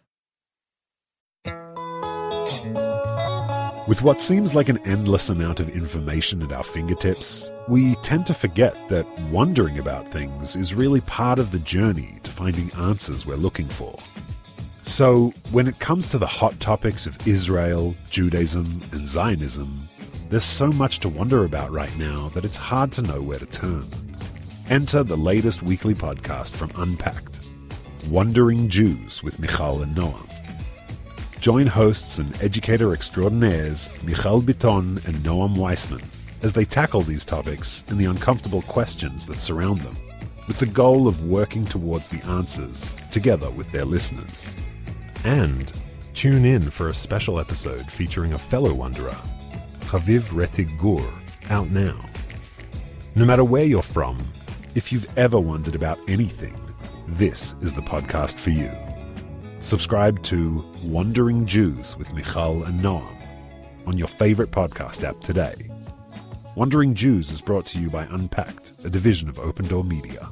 With 3.87 4.03
what 4.03 4.21
seems 4.21 4.53
like 4.53 4.69
an 4.69 4.85
endless 4.85 5.31
amount 5.31 5.61
of 5.61 5.69
information 5.69 6.43
at 6.43 6.51
our 6.51 6.65
fingertips, 6.65 7.53
we 7.69 7.95
tend 7.97 8.27
to 8.27 8.35
forget 8.35 8.77
that 8.89 9.07
wondering 9.31 9.79
about 9.79 10.09
things 10.09 10.57
is 10.57 10.75
really 10.75 11.01
part 11.03 11.39
of 11.39 11.53
the 11.53 11.61
journey 11.61 12.19
to 12.25 12.33
finding 12.33 12.73
answers 12.73 13.27
we're 13.27 13.37
looking 13.37 13.69
for. 13.69 13.97
So, 14.83 15.33
when 15.53 15.69
it 15.69 15.79
comes 15.79 16.09
to 16.09 16.19
the 16.19 16.27
hot 16.27 16.59
topics 16.59 17.07
of 17.07 17.29
Israel, 17.29 17.95
Judaism, 18.11 18.83
and 18.91 19.07
Zionism, 19.07 19.89
there's 20.31 20.43
so 20.43 20.73
much 20.73 20.99
to 21.01 21.09
wonder 21.09 21.45
about 21.45 21.71
right 21.71 21.97
now 21.97 22.29
that 22.31 22.45
it's 22.45 22.57
hard 22.57 22.91
to 22.93 23.03
know 23.03 23.23
where 23.23 23.39
to 23.39 23.47
turn. 23.47 23.89
Enter 24.69 25.05
the 25.05 25.17
latest 25.17 25.63
weekly 25.63 25.95
podcast 25.95 26.57
from 26.57 26.73
Unpacked 26.75 27.47
Wondering 28.11 28.69
Jews 28.69 29.23
with 29.23 29.39
Michal 29.39 29.83
and 29.83 29.95
Noam. 29.95 30.36
Join 31.41 31.67
hosts 31.67 32.19
and 32.19 32.43
educator 32.43 32.93
extraordinaires 32.93 33.91
Michal 34.03 34.43
Biton 34.43 35.05
and 35.07 35.17
Noam 35.25 35.57
Weissman 35.57 36.03
as 36.43 36.53
they 36.53 36.65
tackle 36.65 37.03
these 37.03 37.25
topics 37.25 37.85
and 37.89 37.99
the 37.99 38.07
uncomfortable 38.07 38.63
questions 38.63 39.27
that 39.27 39.41
surround 39.41 39.81
them, 39.81 39.97
with 40.49 40.59
the 40.59 40.67
goal 40.67 41.09
of 41.09 41.23
working 41.25 41.65
towards 41.65 42.09
the 42.09 42.25
answers 42.27 42.97
together 43.11 43.51
with 43.51 43.71
their 43.71 43.85
listeners. 43.85 44.57
And 45.25 45.73
Tune 46.17 46.47
in 46.47 46.63
for 46.63 46.89
a 46.89 46.95
special 46.95 47.39
episode 47.39 47.91
featuring 47.91 48.33
a 48.33 48.39
fellow 48.39 48.73
wanderer, 48.73 49.19
Chaviv 49.81 50.23
Rettig 50.31 50.79
Gur, 50.79 51.07
out 51.51 51.69
now. 51.69 52.07
No 53.15 53.27
matter 53.27 53.45
where 53.45 53.67
you're 53.67 53.83
from, 53.83 54.17
if 54.75 54.91
you've 54.91 55.07
ever 55.19 55.39
wondered 55.39 55.75
about 55.75 55.99
anything, 56.09 56.59
this 57.07 57.55
is 57.61 57.75
the 57.75 57.83
podcast 57.83 58.37
for 58.37 58.49
you. 58.49 58.86
Subscribe 59.59 60.23
to 60.25 60.65
Wandering 60.83 61.47
Jews 61.47 61.97
with 61.97 62.13
Michal 62.13 62.63
and 62.65 62.81
Noam 62.81 63.17
on 63.87 63.97
your 63.97 64.07
favorite 64.07 64.51
podcast 64.51 65.03
app 65.03 65.21
today. 65.21 65.71
Wandering 66.55 66.95
Jews 66.95 67.31
is 67.31 67.41
brought 67.41 67.67
to 67.67 67.81
you 67.81 67.91
by 67.91 68.05
Unpacked, 68.05 68.75
a 68.85 68.91
division 68.91 69.29
of 69.29 69.39
Open 69.39 69.67
Door 69.67 69.85
Media. 69.85 70.29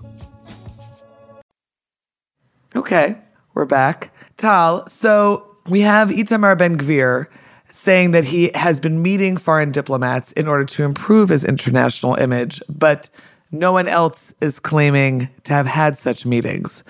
Okay, 2.76 3.16
we're 3.54 3.64
back. 3.64 4.12
Tal, 4.36 4.86
so 4.88 5.56
we 5.68 5.80
have 5.80 6.10
Itamar 6.10 6.56
Ben 6.56 6.78
Gvir 6.78 7.26
saying 7.72 8.12
that 8.12 8.26
he 8.26 8.50
has 8.54 8.78
been 8.78 9.02
meeting 9.02 9.36
foreign 9.36 9.72
diplomats 9.72 10.32
in 10.32 10.46
order 10.46 10.64
to 10.64 10.84
improve 10.84 11.30
his 11.30 11.44
international 11.44 12.14
image, 12.16 12.62
but 12.68 13.08
no 13.50 13.72
one 13.72 13.88
else 13.88 14.32
is 14.40 14.60
claiming 14.60 15.28
to 15.44 15.52
have 15.52 15.66
had 15.66 15.98
such 15.98 16.24
meetings. 16.26 16.84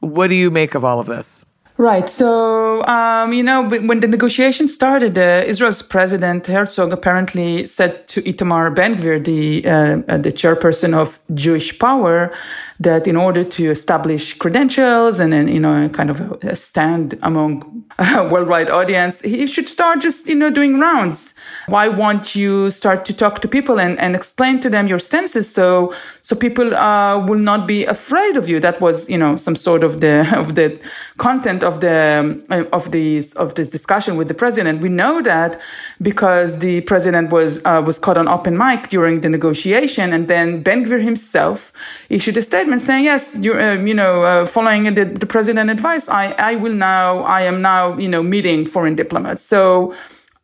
What 0.00 0.28
do 0.28 0.34
you 0.34 0.50
make 0.50 0.74
of 0.74 0.84
all 0.84 1.00
of 1.00 1.06
this? 1.06 1.44
Right. 1.76 2.08
So, 2.08 2.84
um, 2.86 3.32
you 3.32 3.42
know, 3.42 3.68
when 3.68 3.98
the 3.98 4.06
negotiation 4.06 4.68
started, 4.68 5.18
uh, 5.18 5.42
Israel's 5.44 5.82
president 5.82 6.46
Herzog 6.46 6.92
apparently 6.92 7.66
said 7.66 8.06
to 8.08 8.22
Itamar 8.22 8.72
Ben 8.72 8.94
Gvir, 8.94 9.24
the, 9.24 9.66
uh, 9.66 10.18
the 10.18 10.30
chairperson 10.30 10.94
of 10.94 11.18
Jewish 11.34 11.76
Power, 11.80 12.32
that 12.78 13.08
in 13.08 13.16
order 13.16 13.42
to 13.42 13.72
establish 13.72 14.38
credentials 14.38 15.18
and 15.18 15.32
then, 15.32 15.48
you 15.48 15.58
know, 15.58 15.88
kind 15.88 16.10
of 16.10 16.20
a 16.44 16.54
stand 16.54 17.18
among 17.22 17.84
a 17.98 18.28
worldwide 18.28 18.70
audience, 18.70 19.20
he 19.22 19.44
should 19.48 19.68
start 19.68 20.00
just, 20.00 20.28
you 20.28 20.36
know, 20.36 20.50
doing 20.50 20.78
rounds. 20.78 21.33
Why 21.66 21.88
won't 21.88 22.34
you 22.34 22.70
start 22.70 23.04
to 23.06 23.14
talk 23.14 23.40
to 23.42 23.48
people 23.48 23.80
and, 23.80 23.98
and 23.98 24.14
explain 24.14 24.60
to 24.60 24.70
them 24.70 24.86
your 24.86 24.98
senses 24.98 25.50
so, 25.50 25.94
so 26.22 26.36
people, 26.36 26.74
uh, 26.74 27.24
will 27.26 27.38
not 27.38 27.66
be 27.66 27.84
afraid 27.84 28.36
of 28.36 28.48
you? 28.48 28.60
That 28.60 28.80
was, 28.80 29.08
you 29.08 29.18
know, 29.18 29.36
some 29.36 29.56
sort 29.56 29.82
of 29.82 30.00
the, 30.00 30.30
of 30.36 30.54
the 30.54 30.78
content 31.18 31.62
of 31.64 31.80
the, 31.80 32.68
of 32.72 32.90
these, 32.90 33.32
of 33.34 33.54
this 33.54 33.70
discussion 33.70 34.16
with 34.16 34.28
the 34.28 34.34
president. 34.34 34.82
We 34.82 34.88
know 34.88 35.22
that 35.22 35.60
because 36.02 36.58
the 36.58 36.82
president 36.82 37.30
was, 37.30 37.64
uh, 37.64 37.82
was 37.84 37.98
caught 37.98 38.18
on 38.18 38.28
open 38.28 38.58
mic 38.58 38.90
during 38.90 39.22
the 39.22 39.28
negotiation 39.28 40.12
and 40.12 40.28
then 40.28 40.62
Ben 40.62 40.84
Gvir 40.84 41.02
himself 41.02 41.72
issued 42.08 42.36
a 42.36 42.42
statement 42.42 42.82
saying, 42.82 43.04
yes, 43.04 43.36
you, 43.40 43.58
uh, 43.58 43.74
you 43.74 43.94
know, 43.94 44.22
uh, 44.22 44.46
following 44.46 44.94
the, 44.94 45.04
the 45.04 45.26
president 45.26 45.70
advice, 45.70 46.08
I, 46.08 46.32
I 46.32 46.56
will 46.56 46.74
now, 46.74 47.20
I 47.20 47.42
am 47.42 47.62
now, 47.62 47.96
you 47.96 48.08
know, 48.08 48.22
meeting 48.22 48.66
foreign 48.66 48.94
diplomats. 48.94 49.44
So 49.44 49.94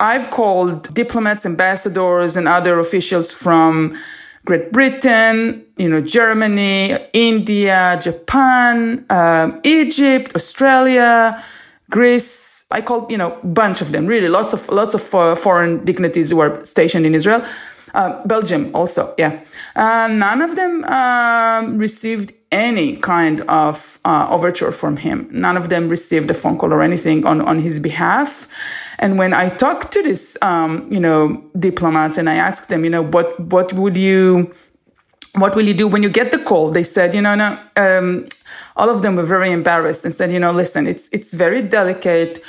I've 0.00 0.30
called 0.30 0.92
diplomats, 0.94 1.44
ambassadors, 1.44 2.36
and 2.36 2.48
other 2.48 2.80
officials 2.80 3.30
from 3.30 3.96
Great 4.46 4.72
Britain, 4.72 5.64
you 5.76 5.88
know, 5.88 6.00
Germany, 6.00 6.96
India, 7.12 8.00
Japan, 8.02 9.04
um, 9.10 9.60
Egypt, 9.62 10.34
Australia, 10.34 11.44
Greece. 11.90 12.64
I 12.70 12.80
called, 12.80 13.10
you 13.10 13.18
know, 13.18 13.38
bunch 13.44 13.80
of 13.82 13.92
them, 13.92 14.06
really, 14.06 14.28
lots 14.28 14.54
of 14.54 14.66
lots 14.70 14.94
of 14.94 15.14
uh, 15.14 15.36
foreign 15.36 15.84
dignitaries 15.84 16.30
who 16.30 16.40
are 16.40 16.64
stationed 16.64 17.04
in 17.04 17.14
Israel. 17.14 17.44
Uh, 17.92 18.24
Belgium 18.24 18.70
also, 18.74 19.14
yeah. 19.18 19.40
Uh, 19.74 20.06
none 20.06 20.40
of 20.40 20.54
them 20.56 20.84
um, 20.84 21.76
received 21.76 22.32
any 22.52 22.96
kind 22.96 23.42
of 23.42 23.98
uh, 24.04 24.26
overture 24.30 24.72
from 24.72 24.96
him. 24.96 25.28
None 25.30 25.56
of 25.56 25.68
them 25.68 25.88
received 25.88 26.30
a 26.30 26.34
phone 26.34 26.56
call 26.58 26.72
or 26.72 26.82
anything 26.82 27.26
on, 27.26 27.40
on 27.40 27.60
his 27.60 27.80
behalf. 27.80 28.48
And 29.00 29.18
when 29.18 29.32
I 29.32 29.48
talked 29.48 29.92
to 29.94 30.02
these, 30.02 30.36
um, 30.42 30.86
you 30.92 31.00
know, 31.00 31.42
diplomats 31.58 32.18
and 32.18 32.28
I 32.28 32.34
asked 32.34 32.68
them, 32.68 32.84
you 32.84 32.90
know, 32.90 33.02
what, 33.02 33.40
what 33.40 33.72
would 33.72 33.96
you, 33.96 34.54
what 35.36 35.56
will 35.56 35.66
you 35.66 35.72
do 35.72 35.88
when 35.88 36.02
you 36.02 36.10
get 36.10 36.32
the 36.32 36.38
call? 36.38 36.70
They 36.70 36.82
said, 36.82 37.14
you 37.14 37.22
know, 37.22 37.34
no, 37.34 37.58
um, 37.76 38.28
all 38.76 38.90
of 38.90 39.00
them 39.00 39.16
were 39.16 39.24
very 39.24 39.50
embarrassed 39.50 40.04
and 40.04 40.14
said, 40.14 40.30
you 40.30 40.38
know, 40.38 40.52
listen, 40.52 40.86
it's, 40.86 41.08
it's 41.12 41.30
very 41.30 41.62
delicate. 41.62 42.42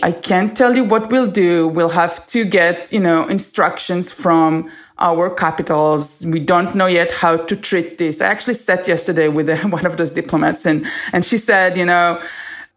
I 0.00 0.12
can't 0.12 0.56
tell 0.56 0.76
you 0.76 0.84
what 0.84 1.10
we'll 1.10 1.30
do. 1.30 1.66
We'll 1.66 1.88
have 1.88 2.24
to 2.28 2.44
get, 2.44 2.92
you 2.92 3.00
know, 3.00 3.26
instructions 3.26 4.12
from 4.12 4.70
our 5.00 5.28
capitals. 5.28 6.24
We 6.24 6.38
don't 6.38 6.72
know 6.76 6.86
yet 6.86 7.10
how 7.10 7.36
to 7.36 7.56
treat 7.56 7.98
this. 7.98 8.20
I 8.20 8.26
actually 8.26 8.54
sat 8.54 8.86
yesterday 8.86 9.26
with 9.26 9.48
one 9.64 9.86
of 9.86 9.96
those 9.96 10.12
diplomats 10.12 10.64
and, 10.66 10.86
and 11.12 11.26
she 11.26 11.36
said, 11.36 11.76
you 11.76 11.84
know, 11.84 12.22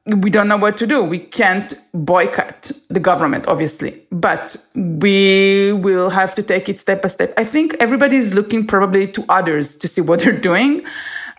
we 0.06 0.30
don't 0.30 0.48
know 0.48 0.58
what 0.58 0.78
to 0.78 0.88
do. 0.88 1.02
We 1.02 1.20
can't 1.20 1.74
boycott 1.94 2.72
the 2.90 3.00
government, 3.00 3.48
obviously, 3.48 4.02
but 4.12 4.58
we 4.76 5.72
will 5.72 6.10
have 6.10 6.36
to 6.36 6.44
take 6.44 6.68
it 6.68 6.82
step 6.82 7.02
by 7.02 7.08
step. 7.08 7.34
I 7.38 7.46
think 7.46 7.76
everybody 7.80 8.18
is 8.18 8.34
looking 8.34 8.68
probably 8.68 9.08
to 9.08 9.26
others 9.30 9.76
to 9.76 9.88
see 9.88 10.02
what 10.02 10.20
they're 10.24 10.38
doing. 10.38 10.86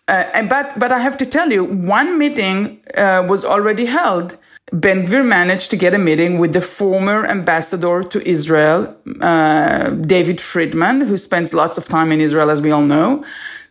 Uh, 0.09 0.25
and, 0.35 0.49
but, 0.49 0.79
but 0.79 0.93
I 0.93 0.99
have 0.99 1.17
to 1.19 1.27
tell 1.27 1.51
you, 1.51 1.65
one 1.65 2.19
meeting 2.19 2.81
uh, 2.95 3.25
was 3.29 3.45
already 3.45 3.87
held 3.87 4.39
Ben 4.73 5.07
Gvir 5.07 5.25
managed 5.25 5.71
to 5.71 5.77
get 5.77 5.95
a 5.95 5.99
meeting 5.99 6.39
with 6.39 6.53
the 6.53 6.61
former 6.61 7.27
ambassador 7.27 8.03
to 8.03 8.29
Israel, 8.29 8.95
uh, 9.21 9.91
David 9.91 10.41
Friedman, 10.41 11.03
who 11.03 11.19
spends 11.19 11.53
lots 11.53 11.79
of 11.79 11.87
time 11.87 12.11
in 12.11 12.21
Israel, 12.21 12.51
as 12.51 12.61
we 12.61 12.71
all 12.71 12.83
know. 12.83 13.25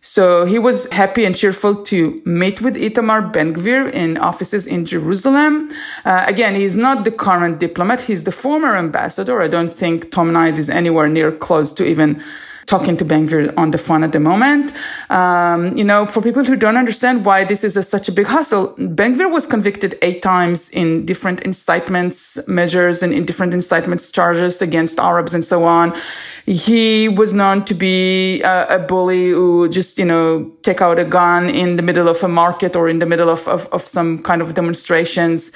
So 0.06 0.44
he 0.44 0.58
was 0.58 0.86
happy 0.90 1.24
and 1.24 1.34
cheerful 1.34 1.82
to 1.84 2.20
meet 2.26 2.60
with 2.60 2.74
Itamar 2.74 3.32
Ben 3.32 3.54
Gvir 3.54 3.90
in 3.90 4.18
offices 4.18 4.66
in 4.66 4.84
Jerusalem. 4.84 5.72
Uh, 6.04 6.24
again, 6.26 6.54
he's 6.54 6.76
not 6.76 7.04
the 7.04 7.10
current 7.10 7.58
diplomat. 7.58 8.02
He's 8.02 8.24
the 8.24 8.30
former 8.30 8.76
ambassador. 8.76 9.40
I 9.40 9.48
don't 9.48 9.72
think 9.72 10.10
Tom 10.10 10.30
Nides 10.30 10.58
is 10.58 10.68
anywhere 10.68 11.08
near 11.08 11.32
close 11.32 11.72
to 11.72 11.86
even 11.86 12.22
talking 12.66 12.96
to 12.96 13.04
Ben 13.04 13.28
Gvir 13.28 13.52
on 13.56 13.70
the 13.70 13.78
phone 13.78 14.02
at 14.04 14.12
the 14.12 14.20
moment. 14.20 14.72
Um, 15.10 15.76
you 15.76 15.84
know, 15.84 16.06
for 16.06 16.22
people 16.22 16.44
who 16.44 16.56
don't 16.56 16.76
understand 16.76 17.24
why 17.24 17.44
this 17.44 17.64
is 17.64 17.76
a, 17.76 17.82
such 17.82 18.08
a 18.08 18.12
big 18.12 18.26
hustle, 18.26 18.74
Ben 18.78 19.16
Gvir 19.16 19.30
was 19.30 19.46
convicted 19.46 19.98
eight 20.02 20.22
times 20.22 20.68
in 20.70 21.04
different 21.06 21.40
incitements 21.40 22.38
measures 22.48 23.02
and 23.02 23.12
in 23.12 23.26
different 23.26 23.54
incitements 23.54 24.10
charges 24.10 24.62
against 24.62 24.98
Arabs 24.98 25.34
and 25.34 25.44
so 25.44 25.64
on. 25.64 25.94
He 26.46 27.08
was 27.08 27.32
known 27.32 27.64
to 27.64 27.74
be 27.74 28.42
a, 28.42 28.76
a 28.76 28.78
bully 28.78 29.30
who 29.30 29.68
just, 29.68 29.98
you 29.98 30.04
know, 30.04 30.50
take 30.62 30.82
out 30.82 30.98
a 30.98 31.04
gun 31.04 31.48
in 31.48 31.76
the 31.76 31.82
middle 31.82 32.08
of 32.08 32.22
a 32.22 32.28
market 32.28 32.76
or 32.76 32.88
in 32.88 32.98
the 32.98 33.06
middle 33.06 33.30
of, 33.30 33.46
of, 33.48 33.66
of 33.72 33.86
some 33.88 34.22
kind 34.22 34.42
of 34.42 34.54
demonstrations. 34.54 35.52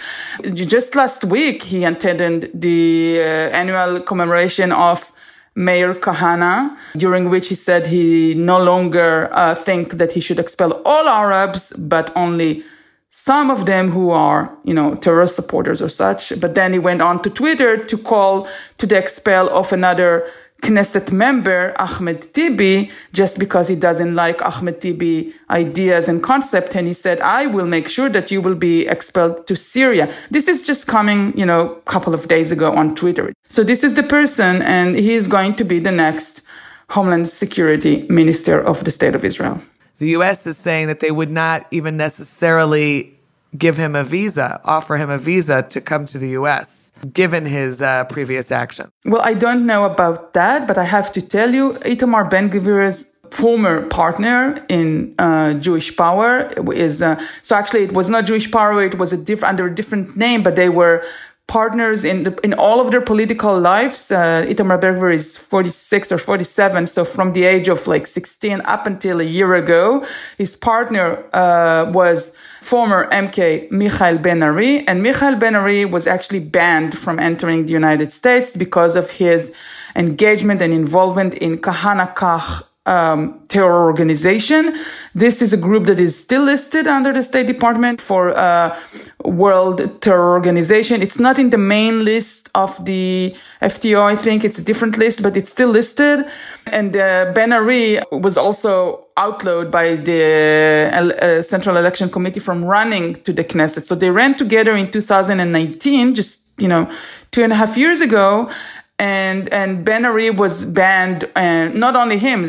Just 0.54 0.94
last 0.94 1.24
week, 1.24 1.62
he 1.62 1.84
attended 1.84 2.50
the 2.54 3.18
uh, 3.20 3.22
annual 3.50 4.00
commemoration 4.00 4.72
of 4.72 5.12
Meir 5.58 5.92
Kahane, 5.94 6.76
during 6.96 7.30
which 7.30 7.48
he 7.48 7.56
said 7.56 7.86
he 7.86 8.34
no 8.34 8.58
longer 8.62 9.28
uh, 9.32 9.56
think 9.56 9.94
that 9.98 10.12
he 10.12 10.20
should 10.20 10.38
expel 10.38 10.80
all 10.84 11.08
Arabs, 11.08 11.72
but 11.76 12.12
only 12.14 12.64
some 13.10 13.50
of 13.50 13.66
them 13.66 13.90
who 13.90 14.10
are, 14.10 14.56
you 14.62 14.72
know, 14.72 14.94
terrorist 14.94 15.34
supporters 15.34 15.82
or 15.82 15.88
such. 15.88 16.32
But 16.40 16.54
then 16.54 16.72
he 16.72 16.78
went 16.78 17.02
on 17.02 17.20
to 17.22 17.30
Twitter 17.30 17.76
to 17.76 17.98
call 17.98 18.46
to 18.78 18.86
the 18.86 18.96
expel 18.96 19.48
of 19.48 19.72
another 19.72 20.30
Knesset 20.62 21.12
member 21.12 21.72
Ahmed 21.78 22.34
Tibi 22.34 22.90
just 23.12 23.38
because 23.38 23.68
he 23.68 23.76
doesn't 23.76 24.14
like 24.14 24.42
Ahmed 24.42 24.80
Tibi 24.80 25.32
ideas 25.50 26.08
and 26.08 26.22
concept. 26.22 26.74
And 26.74 26.86
he 26.86 26.94
said, 26.94 27.20
I 27.20 27.46
will 27.46 27.66
make 27.66 27.88
sure 27.88 28.08
that 28.08 28.30
you 28.30 28.40
will 28.40 28.56
be 28.56 28.86
expelled 28.86 29.46
to 29.46 29.56
Syria. 29.56 30.12
This 30.30 30.48
is 30.48 30.62
just 30.62 30.86
coming, 30.86 31.36
you 31.38 31.46
know, 31.46 31.74
a 31.74 31.80
couple 31.82 32.12
of 32.12 32.28
days 32.28 32.50
ago 32.50 32.72
on 32.72 32.94
Twitter. 32.94 33.32
So 33.48 33.62
this 33.62 33.84
is 33.84 33.94
the 33.94 34.02
person 34.02 34.62
and 34.62 34.96
he 34.96 35.14
is 35.14 35.28
going 35.28 35.54
to 35.56 35.64
be 35.64 35.78
the 35.78 35.92
next 35.92 36.42
Homeland 36.90 37.28
Security 37.28 38.06
Minister 38.08 38.60
of 38.60 38.84
the 38.84 38.90
State 38.90 39.14
of 39.14 39.24
Israel. 39.24 39.60
The 39.98 40.10
U.S. 40.10 40.46
is 40.46 40.56
saying 40.56 40.86
that 40.86 41.00
they 41.00 41.10
would 41.10 41.30
not 41.30 41.66
even 41.70 41.96
necessarily 41.96 43.17
give 43.56 43.76
him 43.76 43.94
a 43.94 44.04
visa, 44.04 44.60
offer 44.64 44.96
him 44.96 45.10
a 45.10 45.18
visa 45.18 45.62
to 45.62 45.80
come 45.80 46.06
to 46.06 46.18
the 46.18 46.30
U.S 46.30 46.88
given 47.12 47.46
his 47.46 47.80
uh, 47.82 48.04
previous 48.04 48.50
action? 48.50 48.90
Well, 49.04 49.22
I 49.22 49.34
don't 49.34 49.66
know 49.66 49.84
about 49.84 50.34
that, 50.34 50.66
but 50.66 50.78
I 50.78 50.84
have 50.84 51.12
to 51.12 51.22
tell 51.22 51.54
you, 51.54 51.74
Itamar 51.84 52.30
Ben 52.30 52.50
Gvir's 52.50 53.04
former 53.30 53.86
partner 53.88 54.64
in 54.68 55.14
uh, 55.18 55.52
Jewish 55.54 55.94
Power 55.96 56.50
is 56.72 57.02
uh, 57.02 57.22
so 57.42 57.54
actually 57.54 57.84
it 57.84 57.92
was 57.92 58.08
not 58.08 58.24
Jewish 58.24 58.50
Power; 58.50 58.82
it 58.84 58.98
was 58.98 59.12
a 59.12 59.22
diff- 59.22 59.44
under 59.44 59.66
a 59.66 59.74
different 59.74 60.16
name, 60.16 60.42
but 60.42 60.56
they 60.56 60.68
were 60.68 61.04
partners 61.46 62.04
in 62.04 62.24
the, 62.24 62.38
in 62.44 62.52
all 62.54 62.80
of 62.80 62.90
their 62.90 63.00
political 63.00 63.58
lives. 63.58 64.10
Uh, 64.10 64.44
Itamar 64.46 64.80
Ben 64.80 64.96
is 65.12 65.36
46 65.36 66.12
or 66.12 66.18
47, 66.18 66.86
so 66.86 67.04
from 67.04 67.32
the 67.32 67.44
age 67.44 67.68
of 67.68 67.86
like 67.86 68.06
16 68.06 68.60
up 68.62 68.86
until 68.86 69.20
a 69.20 69.24
year 69.24 69.54
ago, 69.54 70.06
his 70.36 70.56
partner 70.56 71.24
uh, 71.34 71.90
was 71.90 72.34
former 72.60 73.08
MK 73.10 73.70
Michael 73.70 74.18
Ben 74.18 74.42
Ari, 74.42 74.86
and 74.86 75.02
Michael 75.02 75.36
Ben 75.36 75.54
Ari 75.54 75.84
was 75.84 76.06
actually 76.06 76.40
banned 76.40 76.98
from 76.98 77.18
entering 77.18 77.66
the 77.66 77.72
United 77.72 78.12
States 78.12 78.50
because 78.50 78.96
of 78.96 79.10
his 79.10 79.54
engagement 79.96 80.62
and 80.62 80.72
involvement 80.72 81.34
in 81.34 81.58
Kahane 81.58 82.14
Kach 82.14 82.62
um, 82.88 83.38
terror 83.48 83.84
organization. 83.84 84.78
This 85.14 85.42
is 85.42 85.52
a 85.52 85.56
group 85.56 85.86
that 85.86 86.00
is 86.00 86.18
still 86.18 86.42
listed 86.42 86.86
under 86.86 87.12
the 87.12 87.22
State 87.22 87.46
Department 87.46 88.00
for 88.00 88.36
uh, 88.36 88.78
World 89.24 90.00
Terror 90.00 90.32
Organization. 90.32 91.02
It's 91.02 91.18
not 91.18 91.38
in 91.38 91.50
the 91.50 91.58
main 91.58 92.04
list 92.04 92.48
of 92.54 92.82
the 92.84 93.36
FTO, 93.62 94.02
I 94.02 94.16
think. 94.16 94.44
It's 94.44 94.58
a 94.58 94.64
different 94.64 94.96
list, 94.96 95.22
but 95.22 95.36
it's 95.36 95.50
still 95.50 95.68
listed. 95.68 96.24
And 96.66 96.96
uh, 96.96 97.32
Ben 97.34 97.52
Ari 97.52 98.00
was 98.10 98.36
also 98.36 99.06
outlawed 99.16 99.70
by 99.70 99.96
the 99.96 100.90
uh, 100.92 101.42
Central 101.42 101.76
Election 101.76 102.08
Committee 102.10 102.40
from 102.40 102.64
running 102.64 103.22
to 103.24 103.32
the 103.32 103.44
Knesset. 103.44 103.84
So 103.84 103.94
they 103.94 104.10
ran 104.10 104.36
together 104.36 104.74
in 104.76 104.90
2019, 104.90 106.14
just, 106.14 106.40
you 106.56 106.68
know, 106.68 106.90
two 107.30 107.42
and 107.42 107.52
a 107.52 107.56
half 107.56 107.76
years 107.76 108.00
ago 108.00 108.50
and 108.98 109.48
and 109.52 109.84
Ben 109.84 110.04
Ari 110.04 110.30
was 110.30 110.64
banned, 110.64 111.28
and 111.36 111.74
not 111.74 111.94
only 111.94 112.18
him, 112.18 112.44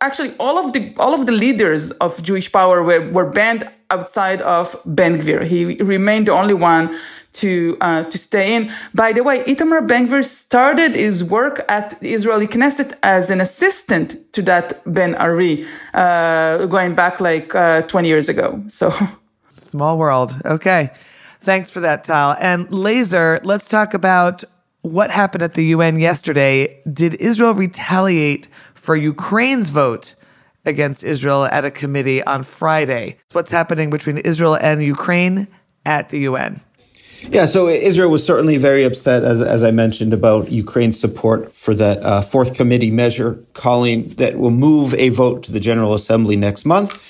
actually 0.00 0.34
all 0.38 0.58
of 0.58 0.72
the 0.72 0.94
all 0.96 1.14
of 1.14 1.26
the 1.26 1.32
leaders 1.32 1.90
of 1.92 2.22
Jewish 2.22 2.50
Power 2.52 2.82
were 2.82 3.10
were 3.10 3.30
banned 3.30 3.68
outside 3.90 4.40
of 4.42 4.76
Ben 4.84 5.20
Gvir. 5.20 5.46
He 5.46 5.82
remained 5.82 6.28
the 6.28 6.32
only 6.32 6.54
one 6.54 6.98
to 7.34 7.76
uh, 7.80 8.04
to 8.04 8.18
stay 8.18 8.54
in. 8.54 8.72
By 8.94 9.12
the 9.12 9.22
way, 9.22 9.42
Itamar 9.44 9.86
Ben 9.86 10.08
Gvir 10.08 10.24
started 10.24 10.94
his 10.94 11.24
work 11.24 11.64
at 11.68 11.98
the 12.00 12.12
Israeli 12.12 12.46
Knesset 12.46 12.96
as 13.02 13.30
an 13.30 13.40
assistant 13.40 14.32
to 14.34 14.42
that 14.42 14.82
Ben 14.86 15.14
Ari, 15.14 15.66
uh, 15.94 16.66
going 16.66 16.94
back 16.94 17.20
like 17.20 17.54
uh, 17.54 17.82
20 17.82 18.08
years 18.08 18.28
ago. 18.28 18.62
So 18.68 18.94
small 19.56 19.98
world. 19.98 20.36
Okay. 20.44 20.90
Thanks 21.40 21.70
for 21.70 21.80
that, 21.80 22.04
Tal. 22.04 22.36
And 22.38 22.70
Lazar, 22.70 23.40
let's 23.42 23.66
talk 23.66 23.94
about 23.94 24.44
what 24.82 25.10
happened 25.10 25.42
at 25.42 25.54
the 25.54 25.64
UN 25.66 25.98
yesterday. 25.98 26.80
Did 26.92 27.14
Israel 27.16 27.54
retaliate 27.54 28.48
for 28.74 28.94
Ukraine's 28.96 29.70
vote 29.70 30.14
against 30.64 31.02
Israel 31.02 31.46
at 31.46 31.64
a 31.64 31.70
committee 31.70 32.22
on 32.24 32.42
Friday? 32.42 33.16
What's 33.32 33.50
happening 33.50 33.90
between 33.90 34.18
Israel 34.18 34.54
and 34.54 34.82
Ukraine 34.82 35.48
at 35.86 36.10
the 36.10 36.20
UN? 36.20 36.60
Yeah, 37.30 37.46
so 37.46 37.68
Israel 37.68 38.10
was 38.10 38.26
certainly 38.26 38.56
very 38.56 38.82
upset, 38.82 39.22
as, 39.22 39.40
as 39.40 39.62
I 39.62 39.70
mentioned, 39.70 40.12
about 40.12 40.50
Ukraine's 40.50 40.98
support 40.98 41.52
for 41.54 41.72
that 41.74 41.98
uh, 41.98 42.20
fourth 42.20 42.54
committee 42.54 42.90
measure 42.90 43.38
calling 43.54 44.08
that 44.16 44.38
will 44.38 44.50
move 44.50 44.92
a 44.94 45.10
vote 45.10 45.44
to 45.44 45.52
the 45.52 45.60
General 45.60 45.94
Assembly 45.94 46.34
next 46.34 46.64
month 46.64 47.00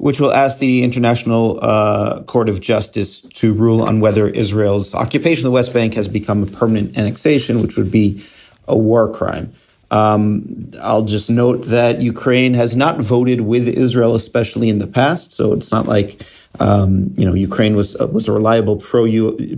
which 0.00 0.18
will 0.18 0.32
ask 0.32 0.58
the 0.60 0.82
International 0.82 1.58
uh, 1.60 2.22
Court 2.22 2.48
of 2.48 2.58
Justice 2.58 3.20
to 3.20 3.52
rule 3.52 3.82
on 3.82 4.00
whether 4.00 4.26
Israel's 4.26 4.94
occupation 4.94 5.44
of 5.44 5.50
the 5.50 5.54
West 5.54 5.74
Bank 5.74 5.92
has 5.92 6.08
become 6.08 6.42
a 6.42 6.46
permanent 6.46 6.96
annexation, 6.96 7.60
which 7.60 7.76
would 7.76 7.92
be 7.92 8.24
a 8.66 8.76
war 8.76 9.12
crime. 9.12 9.52
Um, 9.90 10.70
I'll 10.80 11.04
just 11.04 11.28
note 11.28 11.66
that 11.66 12.00
Ukraine 12.00 12.54
has 12.54 12.74
not 12.74 12.98
voted 12.98 13.42
with 13.42 13.68
Israel, 13.68 14.14
especially 14.14 14.70
in 14.70 14.78
the 14.78 14.86
past. 14.86 15.32
So 15.34 15.52
it's 15.52 15.70
not 15.70 15.86
like 15.86 16.22
um, 16.60 17.12
you 17.18 17.26
know 17.26 17.34
Ukraine 17.34 17.76
was 17.76 18.00
uh, 18.00 18.06
was 18.06 18.26
a 18.26 18.32
reliable 18.32 18.76
pro 18.76 19.04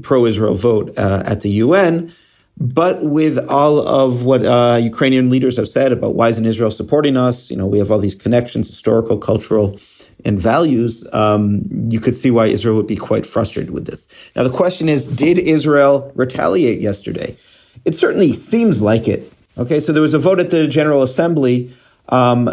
pro 0.03 0.27
Israel 0.27 0.55
vote 0.55 0.99
uh, 0.99 1.23
at 1.25 1.43
the 1.43 1.51
UN. 1.51 2.13
But 2.59 3.05
with 3.05 3.39
all 3.49 3.79
of 3.87 4.25
what 4.25 4.45
uh, 4.45 4.79
Ukrainian 4.83 5.31
leaders 5.31 5.57
have 5.57 5.69
said 5.69 5.93
about 5.93 6.17
why 6.17 6.29
isn't 6.31 6.45
Israel 6.45 6.71
supporting 6.71 7.17
us, 7.17 7.51
you 7.51 7.57
know, 7.57 7.67
we 7.67 7.79
have 7.79 7.91
all 7.91 7.99
these 7.99 8.15
connections, 8.15 8.67
historical, 8.67 9.19
cultural, 9.19 9.79
and 10.25 10.39
values, 10.39 11.07
um, 11.13 11.63
you 11.89 12.01
could 12.01 12.15
see 12.15 12.31
why 12.31 12.47
Israel 12.47 12.77
would 12.77 12.87
be 12.87 12.97
quite 12.97 13.27
frustrated 13.27 13.73
with 13.73 13.87
this. 13.87 14.09
Now, 14.35 14.43
the 14.43 14.51
question 14.51 14.89
is, 14.89 15.09
did 15.09 15.39
Israel 15.39 16.13
retaliate 16.15 16.81
yesterday? 16.81 17.37
It 17.85 17.95
certainly 17.95 18.33
seems 18.33 18.81
like 18.83 19.09
it. 19.09 19.33
Okay, 19.59 19.81
so 19.81 19.93
there 19.93 20.03
was 20.03 20.15
a 20.15 20.19
vote 20.19 20.41
at 20.41 20.51
the 20.51 20.67
General 20.67 21.03
Assembly 21.03 21.73
um, 22.09 22.51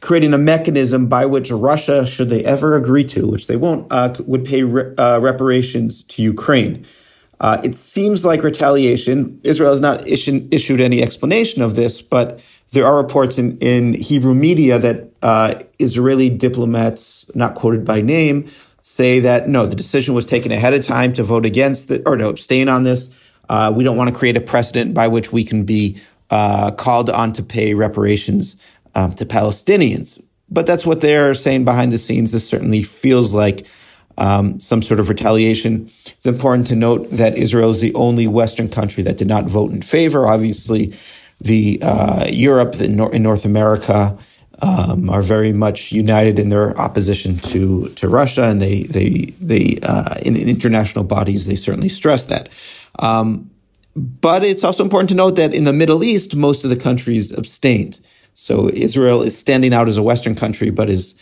creating 0.00 0.34
a 0.34 0.38
mechanism 0.38 1.06
by 1.06 1.24
which 1.24 1.50
Russia, 1.50 2.06
should 2.06 2.28
they 2.28 2.44
ever 2.44 2.76
agree 2.76 3.04
to, 3.04 3.26
which 3.26 3.46
they 3.46 3.56
won't, 3.56 3.86
uh, 3.90 4.14
would 4.26 4.44
pay 4.44 4.62
re- 4.62 4.94
uh, 4.96 5.18
reparations 5.20 6.02
to 6.04 6.22
Ukraine. 6.22 6.84
Uh, 7.40 7.58
it 7.64 7.74
seems 7.74 8.24
like 8.24 8.42
retaliation. 8.42 9.40
Israel 9.44 9.70
has 9.70 9.80
not 9.80 10.06
issued, 10.06 10.52
issued 10.52 10.80
any 10.80 11.02
explanation 11.02 11.62
of 11.62 11.74
this, 11.74 12.02
but 12.02 12.40
there 12.72 12.86
are 12.86 12.96
reports 12.96 13.38
in, 13.38 13.58
in 13.58 13.94
Hebrew 13.94 14.34
media 14.34 14.78
that 14.78 15.10
uh, 15.22 15.60
Israeli 15.78 16.30
diplomats, 16.30 17.30
not 17.34 17.54
quoted 17.54 17.84
by 17.84 18.00
name, 18.00 18.48
say 18.82 19.20
that 19.20 19.48
no, 19.48 19.66
the 19.66 19.74
decision 19.74 20.14
was 20.14 20.24
taken 20.24 20.52
ahead 20.52 20.74
of 20.74 20.84
time 20.84 21.12
to 21.14 21.22
vote 21.22 21.44
against 21.44 21.88
the, 21.88 22.02
or 22.08 22.16
to 22.16 22.28
abstain 22.28 22.68
on 22.68 22.84
this. 22.84 23.10
Uh, 23.48 23.72
we 23.74 23.82
don't 23.82 23.96
want 23.96 24.08
to 24.08 24.14
create 24.14 24.36
a 24.36 24.40
precedent 24.40 24.94
by 24.94 25.08
which 25.08 25.32
we 25.32 25.44
can 25.44 25.64
be 25.64 26.00
uh, 26.30 26.70
called 26.70 27.10
on 27.10 27.32
to 27.32 27.42
pay 27.42 27.74
reparations 27.74 28.56
um, 28.94 29.12
to 29.12 29.26
Palestinians. 29.26 30.22
But 30.48 30.66
that's 30.66 30.86
what 30.86 31.00
they're 31.00 31.34
saying 31.34 31.64
behind 31.64 31.92
the 31.92 31.98
scenes. 31.98 32.32
This 32.32 32.46
certainly 32.46 32.82
feels 32.82 33.32
like 33.32 33.66
um, 34.18 34.60
some 34.60 34.82
sort 34.82 35.00
of 35.00 35.08
retaliation. 35.08 35.90
It's 36.06 36.26
important 36.26 36.66
to 36.68 36.76
note 36.76 37.10
that 37.10 37.36
Israel 37.36 37.70
is 37.70 37.80
the 37.80 37.94
only 37.94 38.26
Western 38.26 38.68
country 38.68 39.02
that 39.04 39.16
did 39.16 39.28
not 39.28 39.44
vote 39.44 39.72
in 39.72 39.82
favor. 39.82 40.26
Obviously, 40.26 40.92
the 41.40 41.80
uh, 41.82 42.26
Europe 42.28 42.74
in 42.80 42.96
North 42.96 43.44
America 43.44 44.16
um, 44.62 45.08
are 45.08 45.22
very 45.22 45.52
much 45.52 45.92
united 45.92 46.38
in 46.38 46.48
their 46.50 46.78
opposition 46.78 47.36
to 47.38 47.88
to 47.90 48.08
Russia, 48.08 48.44
and 48.44 48.60
they 48.60 48.82
they 48.82 49.34
they 49.40 49.78
uh, 49.82 50.16
in, 50.22 50.36
in, 50.36 50.48
international 50.48 51.04
bodies 51.04 51.46
they 51.46 51.54
certainly 51.54 51.88
stress 51.88 52.26
that. 52.26 52.48
Um, 52.98 53.50
but 53.96 54.44
it's 54.44 54.64
also 54.64 54.84
important 54.84 55.08
to 55.10 55.16
note 55.16 55.36
that 55.36 55.54
in 55.54 55.64
the 55.64 55.72
Middle 55.72 56.04
East, 56.04 56.36
most 56.36 56.64
of 56.64 56.70
the 56.70 56.76
countries 56.76 57.32
abstained. 57.32 58.00
So 58.34 58.70
Israel 58.72 59.22
is 59.22 59.36
standing 59.36 59.74
out 59.74 59.88
as 59.88 59.98
a 59.98 60.02
Western 60.02 60.34
country, 60.34 60.70
but 60.70 60.88
is 60.88 61.14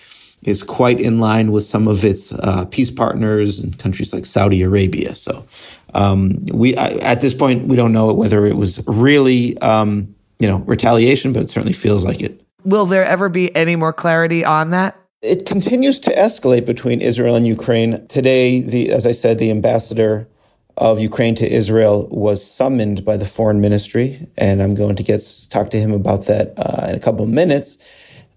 is 0.42 0.62
quite 0.62 1.00
in 1.00 1.18
line 1.18 1.50
with 1.50 1.64
some 1.64 1.88
of 1.88 2.04
its 2.04 2.32
uh, 2.32 2.64
peace 2.66 2.90
partners 2.90 3.58
and 3.58 3.78
countries 3.78 4.12
like 4.12 4.24
Saudi 4.24 4.62
Arabia. 4.62 5.14
So 5.14 5.44
um, 5.94 6.44
we 6.46 6.76
at 6.76 7.20
this 7.20 7.34
point 7.34 7.66
we 7.66 7.76
don't 7.76 7.92
know 7.92 8.12
whether 8.12 8.46
it 8.46 8.56
was 8.56 8.82
really 8.86 9.56
um, 9.58 10.14
you 10.38 10.48
know 10.48 10.58
retaliation, 10.58 11.32
but 11.32 11.42
it 11.42 11.50
certainly 11.50 11.72
feels 11.72 12.04
like 12.04 12.20
it. 12.20 12.42
Will 12.64 12.86
there 12.86 13.04
ever 13.04 13.28
be 13.28 13.54
any 13.56 13.76
more 13.76 13.92
clarity 13.92 14.44
on 14.44 14.70
that? 14.70 14.96
It 15.22 15.46
continues 15.46 15.98
to 16.00 16.10
escalate 16.12 16.64
between 16.64 17.00
Israel 17.00 17.34
and 17.34 17.46
Ukraine. 17.46 18.06
Today, 18.08 18.60
the 18.60 18.90
as 18.90 19.06
I 19.06 19.12
said, 19.12 19.38
the 19.38 19.50
ambassador 19.50 20.28
of 20.76 21.00
Ukraine 21.00 21.34
to 21.36 21.52
Israel 21.52 22.06
was 22.08 22.44
summoned 22.44 23.04
by 23.04 23.16
the 23.16 23.24
foreign 23.24 23.60
ministry, 23.60 24.28
and 24.36 24.62
I'm 24.62 24.74
going 24.74 24.96
to 24.96 25.02
get 25.02 25.20
talk 25.50 25.70
to 25.70 25.78
him 25.78 25.92
about 25.92 26.26
that 26.26 26.54
uh, 26.56 26.86
in 26.88 26.94
a 26.94 27.00
couple 27.00 27.24
of 27.24 27.30
minutes. 27.30 27.78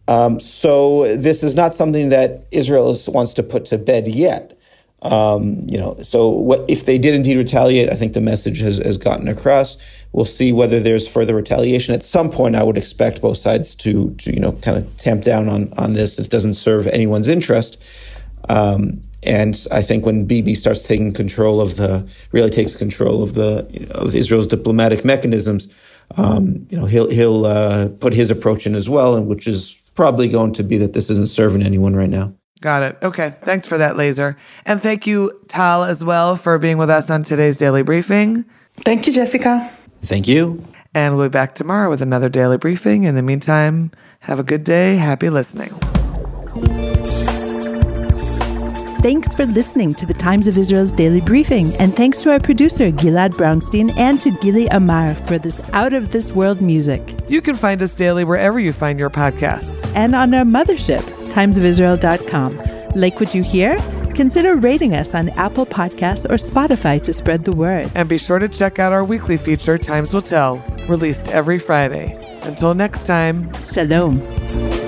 Um, 0.08 0.40
so 0.40 1.16
this 1.16 1.44
is 1.44 1.56
not 1.56 1.74
something 1.74 2.10
that 2.10 2.48
Israel 2.52 2.98
wants 3.08 3.34
to 3.36 3.44
put 3.44 3.66
to 3.66 3.78
bed 3.78 4.08
yet. 4.08 4.58
Um, 5.02 5.66
you 5.68 5.80
know, 5.80 5.98
so 6.02 6.30
what 6.30 6.64
if 6.68 6.86
they 6.86 6.98
did 6.98 7.16
indeed 7.16 7.38
retaliate? 7.38 7.90
I 7.90 7.96
think 7.96 8.14
the 8.14 8.22
message 8.22 8.62
has, 8.62 8.78
has 8.78 8.98
gotten 8.98 9.28
across. 9.28 9.78
We'll 10.12 10.26
see 10.26 10.52
whether 10.52 10.80
there's 10.80 11.08
further 11.08 11.36
retaliation. 11.36 11.96
At 11.96 12.04
some 12.04 12.30
point, 12.30 12.56
I 12.56 12.64
would 12.64 12.78
expect 12.78 13.22
both 13.22 13.38
sides 13.38 13.74
to, 13.76 14.14
to 14.16 14.34
you 14.34 14.40
know, 14.40 14.52
kind 14.52 14.78
of 14.78 14.98
tamp 14.98 15.24
down 15.24 15.50
on 15.50 15.74
on 15.78 15.94
this. 15.94 16.20
It 16.20 16.30
doesn't 16.30 16.54
serve 16.54 16.86
anyone's 16.88 17.28
interest. 17.28 17.82
Um, 18.50 19.02
and 19.24 19.68
I 19.72 19.82
think 19.82 20.06
when 20.06 20.26
Bibi 20.26 20.56
starts 20.56 20.84
taking 20.84 21.14
control 21.14 21.62
of 21.62 21.78
the, 21.78 22.08
really 22.32 22.50
takes 22.50 22.76
control 22.76 23.22
of 23.22 23.34
the 23.34 23.68
you 23.72 23.86
know, 23.86 23.94
of 23.94 24.16
Israel's 24.16 24.48
diplomatic 24.48 25.06
mechanisms, 25.06 25.74
um, 26.18 26.66
you 26.70 26.78
know, 26.78 26.86
he'll 26.86 27.10
he'll 27.10 27.46
uh, 27.46 27.90
put 28.00 28.14
his 28.14 28.32
approach 28.32 28.66
in 28.66 28.76
as 28.76 28.90
well, 28.90 29.16
and 29.16 29.28
which 29.28 29.48
is 29.48 29.82
probably 29.96 30.28
going 30.28 30.54
to 30.54 30.64
be 30.64 30.78
that 30.78 30.94
this 30.94 31.10
isn't 31.10 31.30
serving 31.30 31.64
anyone 31.64 31.96
right 31.96 32.10
now. 32.10 32.34
Got 32.62 32.84
it. 32.84 32.98
Okay. 33.02 33.34
Thanks 33.42 33.66
for 33.66 33.78
that, 33.80 33.98
Lazar. 33.98 34.38
And 34.66 34.80
thank 34.80 35.08
you, 35.08 35.32
Tal, 35.48 35.84
as 35.84 36.04
well, 36.04 36.36
for 36.36 36.58
being 36.60 36.78
with 36.78 36.92
us 36.92 37.10
on 37.10 37.24
today's 37.24 37.58
daily 37.58 37.82
briefing. 37.82 38.46
Thank 38.78 39.08
you, 39.08 39.14
Jessica. 39.14 39.72
Thank 40.04 40.28
you. 40.28 40.64
And 40.94 41.18
we'll 41.18 41.28
be 41.28 41.32
back 41.32 41.56
tomorrow 41.56 41.90
with 41.90 42.02
another 42.02 42.30
daily 42.30 42.58
briefing. 42.58 43.04
In 43.04 43.16
the 43.16 43.22
meantime, 43.22 43.92
have 44.22 44.40
a 44.40 44.44
good 44.44 44.64
day. 44.64 44.96
Happy 44.96 45.30
listening. 45.30 45.70
Thanks 49.02 49.34
for 49.34 49.48
listening 49.48 49.96
to 49.96 50.06
the 50.06 50.14
Times 50.14 50.48
of 50.48 50.60
Israel's 50.60 50.92
daily 50.92 51.22
briefing. 51.22 51.76
And 51.78 51.96
thanks 51.96 52.22
to 52.22 52.32
our 52.32 52.40
producer, 52.40 52.92
Gilad 52.92 53.32
Brownstein, 53.32 53.98
and 53.98 54.22
to 54.22 54.30
Gili 54.30 54.68
Amar 54.68 55.16
for 55.16 55.40
this 55.40 55.60
out 55.74 55.94
of 55.94 56.12
this 56.12 56.32
world 56.32 56.62
music. 56.62 57.16
You 57.28 57.42
can 57.42 57.56
find 57.56 57.82
us 57.82 57.96
daily 57.96 58.24
wherever 58.24 58.60
you 58.60 58.72
find 58.72 59.00
your 59.00 59.10
podcasts. 59.10 59.84
And 59.96 60.14
on 60.14 60.36
our 60.36 60.44
mothership, 60.44 61.02
timesofisrael.com. 61.32 62.92
Like 62.96 63.20
what 63.20 63.34
you 63.34 63.42
hear? 63.42 63.78
Consider 64.16 64.58
rating 64.58 64.94
us 64.94 65.16
on 65.16 65.30
Apple 65.30 65.66
Podcasts 65.66 66.26
or 66.26 66.36
Spotify 66.36 67.02
to 67.04 67.14
spread 67.14 67.46
the 67.46 67.54
word. 67.54 67.90
And 67.96 68.10
be 68.10 68.18
sure 68.18 68.40
to 68.40 68.50
check 68.50 68.80
out 68.80 68.92
our 68.92 69.04
weekly 69.04 69.38
feature, 69.38 69.78
Times 69.78 70.14
Will 70.14 70.22
Tell, 70.22 70.58
released 70.90 71.30
every 71.30 71.60
Friday. 71.60 72.18
Until 72.44 72.74
next 72.74 73.08
time, 73.08 73.52
Shalom. 73.64 74.81